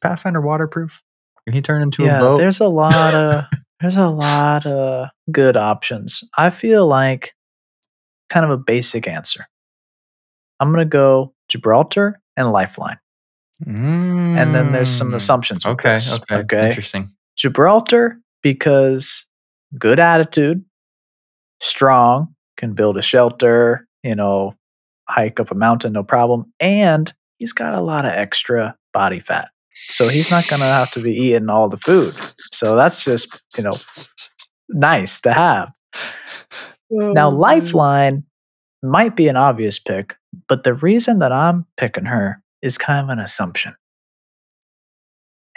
Pathfinder 0.00 0.40
waterproof? 0.40 1.02
Can 1.46 1.54
he 1.54 1.62
turn 1.62 1.82
into 1.82 2.04
yeah, 2.04 2.16
a 2.16 2.20
boat? 2.20 2.38
there's 2.38 2.60
a 2.60 2.68
lot 2.68 3.14
of 3.14 3.44
there's 3.80 3.96
a 3.96 4.08
lot 4.08 4.66
of 4.66 5.08
good 5.30 5.56
options. 5.56 6.22
I 6.36 6.50
feel 6.50 6.86
like 6.86 7.34
kind 8.28 8.44
of 8.44 8.50
a 8.50 8.56
basic 8.58 9.06
answer. 9.08 9.46
I'm 10.60 10.70
gonna 10.70 10.84
go 10.84 11.34
Gibraltar 11.48 12.20
and 12.36 12.50
Lifeline, 12.52 12.98
and 13.66 14.54
then 14.54 14.72
there's 14.72 14.90
some 14.90 15.10
Mm. 15.10 15.14
assumptions. 15.14 15.64
Okay, 15.66 15.94
this, 15.94 16.12
okay, 16.14 16.36
okay. 16.36 16.68
interesting. 16.68 17.10
Gibraltar 17.36 18.18
because 18.42 19.26
good 19.78 19.98
attitude, 19.98 20.64
strong, 21.60 22.34
can 22.56 22.72
build 22.74 22.96
a 22.96 23.02
shelter, 23.02 23.86
you 24.02 24.14
know, 24.14 24.54
hike 25.08 25.40
up 25.40 25.50
a 25.50 25.54
mountain, 25.54 25.92
no 25.92 26.02
problem. 26.04 26.52
And 26.60 27.12
he's 27.38 27.52
got 27.52 27.74
a 27.74 27.80
lot 27.80 28.04
of 28.04 28.12
extra 28.12 28.76
body 28.92 29.20
fat. 29.20 29.50
So 29.72 30.08
he's 30.08 30.30
not 30.30 30.48
going 30.48 30.60
to 30.60 30.66
have 30.66 30.90
to 30.92 31.00
be 31.00 31.12
eating 31.14 31.48
all 31.48 31.68
the 31.68 31.76
food. 31.76 32.12
So 32.52 32.74
that's 32.76 33.04
just, 33.04 33.44
you 33.56 33.62
know, 33.64 33.72
nice 34.68 35.20
to 35.22 35.32
have. 35.32 35.70
Now, 36.90 37.30
Lifeline 37.30 38.24
might 38.82 39.16
be 39.16 39.28
an 39.28 39.36
obvious 39.36 39.78
pick, 39.78 40.14
but 40.48 40.62
the 40.64 40.74
reason 40.74 41.18
that 41.20 41.32
I'm 41.32 41.66
picking 41.76 42.06
her 42.06 42.42
is 42.62 42.78
kind 42.78 43.04
of 43.04 43.10
an 43.10 43.18
assumption. 43.18 43.74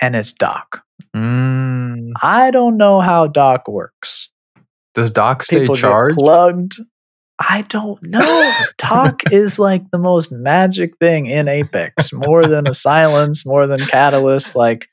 And 0.02 0.16
it's 0.16 0.34
Doc. 0.34 0.82
Mm, 1.16 2.12
I 2.22 2.52
don't 2.52 2.78
know 2.78 3.00
how 3.02 3.28
Doc 3.28 3.68
works. 3.68 4.30
does 4.96 5.12
Doc 5.12 5.44
stay 5.44 5.60
People 5.62 5.76
charged? 5.76 6.16
plugged. 6.16 6.76
I 7.40 7.64
don't 7.64 8.02
know. 8.04 8.52
Doc 8.78 9.22
is 9.32 9.58
like 9.60 9.90
the 9.92 9.98
most 10.00 10.32
magic 10.32 10.98
thing 11.00 11.26
in 11.26 11.48
Apex, 11.48 12.14
more 12.14 12.46
than 12.46 12.68
a 12.68 12.74
silence, 12.90 13.46
more 13.46 13.68
than 13.68 13.80
catalyst. 13.80 14.56
Like 14.56 14.88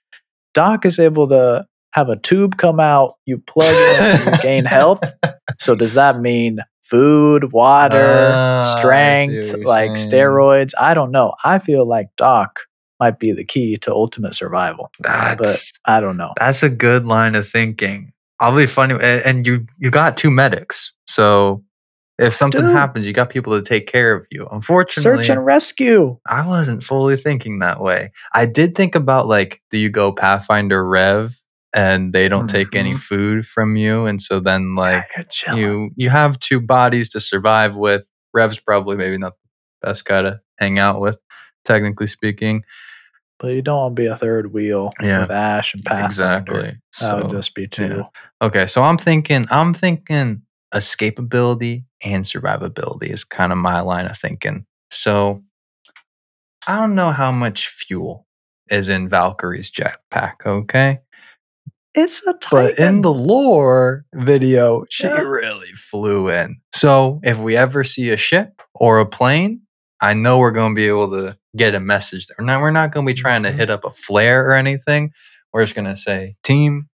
Doc 0.55 0.87
is 0.87 0.99
able 0.99 1.29
to 1.29 1.67
have 1.93 2.09
a 2.09 2.17
tube 2.17 2.57
come 2.59 2.81
out, 2.81 3.17
you 3.27 3.39
plug 3.39 3.67
it, 3.71 4.27
you 4.27 4.39
gain 4.43 4.65
health. 4.65 5.01
So 5.59 5.75
does 5.75 5.95
that 5.95 6.21
mean 6.21 6.59
food, 6.83 7.53
water, 7.53 8.33
Ah, 8.35 8.63
strength, 8.79 9.55
like 9.65 9.97
saying. 9.97 10.11
steroids? 10.23 10.73
I 10.79 10.95
don't 10.95 11.11
know. 11.11 11.35
I 11.45 11.59
feel 11.59 11.87
like 11.87 12.09
Doc 12.17 12.61
might 13.01 13.19
be 13.19 13.33
the 13.33 13.45
key 13.45 13.77
to 13.79 13.93
ultimate 13.93 14.35
survival, 14.35 14.91
but 15.01 15.63
I 15.85 16.01
don't 16.01 16.17
know. 16.17 16.33
that's 16.39 16.63
a 16.63 16.69
good 16.69 17.07
line 17.07 17.35
of 17.35 17.49
thinking. 17.49 18.13
I'll 18.41 18.57
be 18.57 18.67
funny, 18.67 18.95
and 19.03 19.47
you 19.47 19.67
you 19.79 19.91
got 19.91 20.17
two 20.17 20.31
medics, 20.31 20.93
so 21.07 21.65
if 22.19 22.35
something 22.35 22.61
do. 22.61 22.67
happens, 22.71 23.07
you 23.07 23.13
got 23.13 23.31
people 23.31 23.57
to 23.57 23.63
take 23.63 23.87
care 23.89 24.13
of 24.15 24.27
you. 24.31 24.47
Unfortunately, 24.51 25.25
Search 25.25 25.29
and 25.31 25.45
rescue. 25.45 26.19
I 26.27 26.47
wasn't 26.47 26.83
fully 26.85 27.17
thinking 27.17 27.59
that 27.61 27.81
way. 27.81 28.13
I 28.35 28.47
did 28.47 28.75
think 28.77 28.95
about 28.95 29.27
like, 29.29 29.61
do 29.71 29.79
you 29.79 29.89
go 29.91 30.13
Pathfinder 30.13 30.85
Rev 30.85 31.37
and 31.75 32.13
they 32.13 32.29
don't 32.29 32.49
take 32.49 32.75
any 32.75 32.95
Mhm. 32.95 32.99
food 32.99 33.47
from 33.47 33.77
you, 33.77 34.07
and 34.07 34.21
so 34.23 34.41
then 34.41 34.75
like 34.75 35.05
Yeah, 35.47 35.55
you 35.55 35.91
you 35.97 36.11
have 36.11 36.39
two 36.39 36.61
bodies 36.61 37.09
to 37.11 37.21
survive 37.21 37.77
with. 37.77 38.09
Rev's 38.35 38.59
probably 38.59 38.97
maybe 38.97 39.19
not 39.19 39.35
the 39.83 39.89
best 39.89 40.05
guy 40.05 40.23
to 40.23 40.41
hang 40.59 40.79
out 40.79 41.01
with, 41.01 41.19
technically 41.65 42.07
speaking. 42.07 42.63
But 43.39 43.49
you 43.49 43.63
don't 43.63 43.77
want 43.79 43.97
to 43.97 44.03
be 44.03 44.07
a 44.07 44.17
third 44.17 44.53
wheel 44.53 44.93
Yeah. 45.01 45.21
with 45.21 45.31
Ash 45.31 45.73
and 45.75 45.85
Pathfinder. 45.85 46.07
Exactly. 46.07 46.77
That 47.01 47.17
would 47.23 47.31
just 47.31 47.55
be 47.55 47.69
too. 47.69 48.05
Okay, 48.43 48.67
so 48.67 48.83
I'm 48.83 48.99
thinking 48.99 49.47
I'm 49.51 49.73
thinking 49.75 50.43
escapability 50.75 51.85
and 52.05 52.25
survivability 52.25 53.11
is 53.11 53.25
kind 53.25 53.53
of 53.53 53.59
my 53.59 53.81
line 53.81 54.07
of 54.07 54.19
thinking. 54.19 54.67
So 54.91 55.43
I 56.67 56.77
don't 56.77 56.95
know 56.95 57.13
how 57.13 57.31
much 57.33 57.69
fuel 57.69 58.27
is 58.71 58.89
in 58.89 59.09
Valkyrie's 59.09 59.71
jetpack, 59.71 60.45
okay? 60.45 61.01
It's 61.95 62.25
a 62.27 62.35
But 62.51 62.79
in 62.79 63.01
the 63.03 63.13
lore 63.13 64.05
video, 64.15 64.85
she 64.91 65.07
Yeah. 65.07 65.21
really 65.21 65.73
flew 65.73 66.29
in. 66.31 66.61
So 66.73 67.21
if 67.25 67.39
we 67.39 67.57
ever 67.57 67.83
see 67.83 68.11
a 68.11 68.17
ship 68.17 68.63
or 68.75 69.01
a 69.01 69.07
plane, 69.07 69.63
I 70.01 70.15
know 70.15 70.39
we're 70.39 70.53
going 70.53 70.75
to 70.75 70.79
be 70.79 70.87
able 70.87 71.11
to 71.11 71.37
get 71.57 71.75
a 71.75 71.81
message 71.81 72.27
there. 72.29 72.45
Now 72.45 72.61
we're 72.61 72.71
not 72.71 72.93
going 72.93 73.07
to 73.07 73.13
be 73.13 73.19
trying 73.21 73.43
to 73.43 73.51
Mhm. 73.51 73.57
hit 73.57 73.71
up 73.71 73.85
a 73.85 73.91
flare 73.91 74.47
or 74.49 74.53
anything. 74.53 75.13
We're 75.53 75.63
just 75.63 75.75
going 75.75 75.87
to 75.87 75.97
say, 75.97 76.37
"Team, 76.45 76.89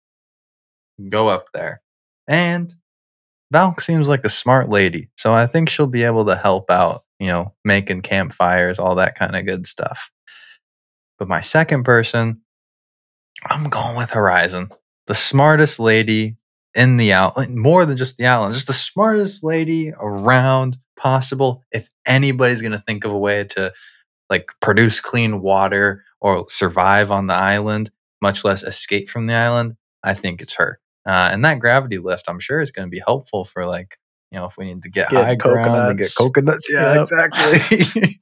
go 1.09 1.29
up 1.29 1.47
there." 1.53 1.83
And 2.29 2.75
Valk 3.51 3.81
seems 3.81 4.09
like 4.09 4.25
a 4.25 4.29
smart 4.31 4.69
lady, 4.69 5.11
so 5.17 5.33
I 5.35 5.47
think 5.47 5.69
she'll 5.69 5.87
be 5.87 6.05
able 6.05 6.25
to 6.27 6.37
help 6.37 6.71
out. 6.71 7.05
You 7.19 7.29
know, 7.29 7.55
making 7.65 8.03
campfires, 8.03 8.79
all 8.81 8.97
that 8.97 9.15
kind 9.17 9.37
of 9.37 9.47
good 9.47 9.67
stuff. 9.67 10.11
But 11.19 11.29
my 11.29 11.41
second 11.41 11.85
person, 11.85 12.43
I'm 13.45 13.69
going 13.69 13.97
with 13.97 14.11
Horizon 14.11 14.71
the 15.13 15.19
smartest 15.19 15.79
lady 15.79 16.37
in 16.75 16.97
the 16.97 17.13
out 17.13 17.37
more 17.51 17.85
than 17.85 17.99
just 17.99 18.17
the 18.17 18.27
island 18.27 18.55
just 18.55 18.67
the 18.67 18.73
smartest 18.73 19.45
lady 19.45 19.93
around 20.01 20.79
possible 20.97 21.63
if 21.71 21.89
anybody's 22.07 22.63
going 22.63 22.73
to 22.73 22.79
think 22.87 23.05
of 23.05 23.13
a 23.13 23.19
way 23.19 23.45
to 23.45 23.71
like 24.31 24.47
produce 24.61 25.01
clean 25.01 25.43
water 25.43 26.03
or 26.21 26.47
survive 26.49 27.11
on 27.11 27.27
the 27.27 27.35
island 27.35 27.91
much 28.23 28.43
less 28.45 28.63
escape 28.63 29.11
from 29.11 29.27
the 29.27 29.35
island 29.35 29.77
i 30.03 30.15
think 30.15 30.41
it's 30.41 30.55
her 30.55 30.79
uh, 31.05 31.29
and 31.33 31.45
that 31.45 31.59
gravity 31.59 31.99
lift 31.99 32.25
i'm 32.29 32.41
sure 32.41 32.63
is 32.63 32.71
going 32.71 32.87
to 32.89 32.91
be 32.91 33.03
helpful 33.05 33.45
for 33.45 33.67
like 33.67 33.99
you 34.31 34.39
know 34.39 34.47
if 34.47 34.57
we 34.57 34.65
need 34.65 34.81
to 34.83 34.89
get 34.89 35.11
Getting 35.11 35.27
high 35.27 35.35
ground 35.35 35.99
to 35.99 36.03
get 36.05 36.11
coconuts. 36.17 36.67
coconuts 36.67 36.69
yeah 36.73 36.95
Yep. 36.95 37.01
exactly 37.03 38.17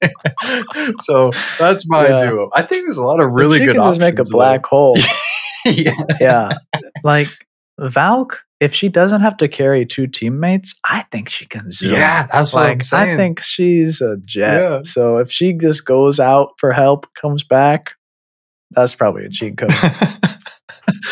so 1.03 1.30
that's 1.59 1.88
my 1.88 2.09
Yeah. 2.09 2.30
duo 2.30 2.51
i 2.55 2.62
think 2.62 2.86
there's 2.86 2.97
a 2.99 3.05
lot 3.05 3.20
of 3.20 3.30
really 3.30 3.61
good 3.61 3.76
can 3.76 3.84
just 3.84 4.01
make 4.01 4.14
a 4.14 4.22
options 4.22 4.28
there. 4.30 4.36
black 4.36 4.66
hole. 4.66 4.97
yeah 5.67 5.93
yeah. 6.21 6.51
Like 7.03 7.29
Valk, 7.79 8.45
if 8.61 8.75
she 8.75 8.89
doesn't 8.89 9.23
have 9.23 9.37
to 9.39 9.49
carry 9.49 9.87
two 9.87 10.07
teammates, 10.07 10.75
I 10.85 11.03
think 11.11 11.29
she 11.31 11.47
can 11.47 11.73
zoom. 11.73 11.93
Yeah, 11.93 12.27
that's 12.31 12.53
what 12.53 12.65
I'm 12.65 12.69
Like 12.73 12.83
saying. 12.83 13.11
I 13.11 13.17
think 13.17 13.41
she's 13.41 14.01
a 14.03 14.17
jet. 14.25 14.61
Yeah. 14.63 14.81
So 14.85 15.17
if 15.19 15.33
she 15.33 15.55
just 15.55 15.87
goes 15.87 16.21
out 16.21 16.51
for 16.59 16.73
help, 16.73 17.07
comes 17.15 17.43
back, 17.43 17.93
that's 18.71 18.95
probably 18.95 19.25
a 19.25 19.31
cheat 19.31 19.57
code. 19.57 19.71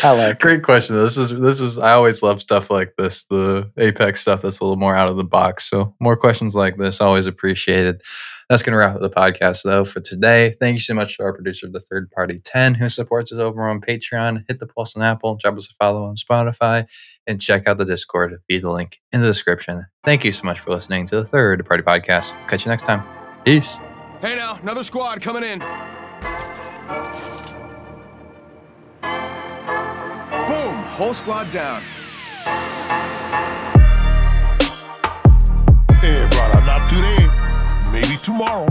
I 0.03 0.11
like 0.11 0.35
it. 0.35 0.39
Great 0.39 0.63
question. 0.63 0.95
This 0.95 1.17
is 1.17 1.29
this 1.29 1.59
is 1.59 1.77
I 1.77 1.93
always 1.93 2.23
love 2.23 2.41
stuff 2.41 2.69
like 2.69 2.93
this, 2.97 3.25
the 3.25 3.69
Apex 3.77 4.21
stuff 4.21 4.41
that's 4.41 4.59
a 4.59 4.63
little 4.63 4.77
more 4.77 4.95
out 4.95 5.09
of 5.09 5.17
the 5.17 5.23
box. 5.23 5.69
So 5.69 5.95
more 5.99 6.15
questions 6.15 6.55
like 6.55 6.77
this, 6.77 7.01
always 7.01 7.27
appreciated. 7.27 8.01
That's 8.49 8.63
gonna 8.63 8.77
wrap 8.77 8.95
up 8.95 9.01
the 9.01 9.09
podcast 9.09 9.63
though 9.63 9.85
for 9.85 9.99
today. 9.99 10.55
Thank 10.59 10.75
you 10.75 10.79
so 10.79 10.93
much 10.93 11.17
to 11.17 11.23
our 11.23 11.33
producer, 11.33 11.67
the 11.69 11.79
third 11.79 12.09
party 12.11 12.39
10, 12.43 12.75
who 12.75 12.89
supports 12.89 13.31
us 13.31 13.39
over 13.39 13.67
on 13.67 13.81
Patreon. 13.81 14.45
Hit 14.47 14.59
the 14.59 14.67
pulse 14.67 14.95
on 14.95 15.03
Apple, 15.03 15.35
drop 15.35 15.57
us 15.57 15.69
a 15.69 15.73
follow 15.75 16.05
on 16.05 16.15
Spotify, 16.15 16.87
and 17.27 17.41
check 17.41 17.67
out 17.67 17.77
the 17.77 17.85
Discord 17.85 18.37
via 18.49 18.61
the 18.61 18.71
link 18.71 18.99
in 19.11 19.21
the 19.21 19.27
description. 19.27 19.85
Thank 20.05 20.23
you 20.23 20.31
so 20.31 20.45
much 20.45 20.59
for 20.59 20.71
listening 20.71 21.07
to 21.07 21.17
the 21.17 21.25
third 21.25 21.65
party 21.65 21.83
podcast. 21.83 22.31
Catch 22.47 22.65
you 22.65 22.69
next 22.69 22.85
time. 22.85 23.03
Peace. 23.43 23.77
Hey 24.21 24.35
now, 24.35 24.59
another 24.61 24.83
squad 24.83 25.21
coming 25.21 25.43
in. 25.43 25.88
Whole 30.99 31.13
squad 31.13 31.49
down. 31.49 31.81
Hey, 36.01 36.27
brother, 36.27 36.65
not 36.65 36.89
today. 36.89 37.89
Maybe 37.89 38.17
tomorrow. 38.21 38.67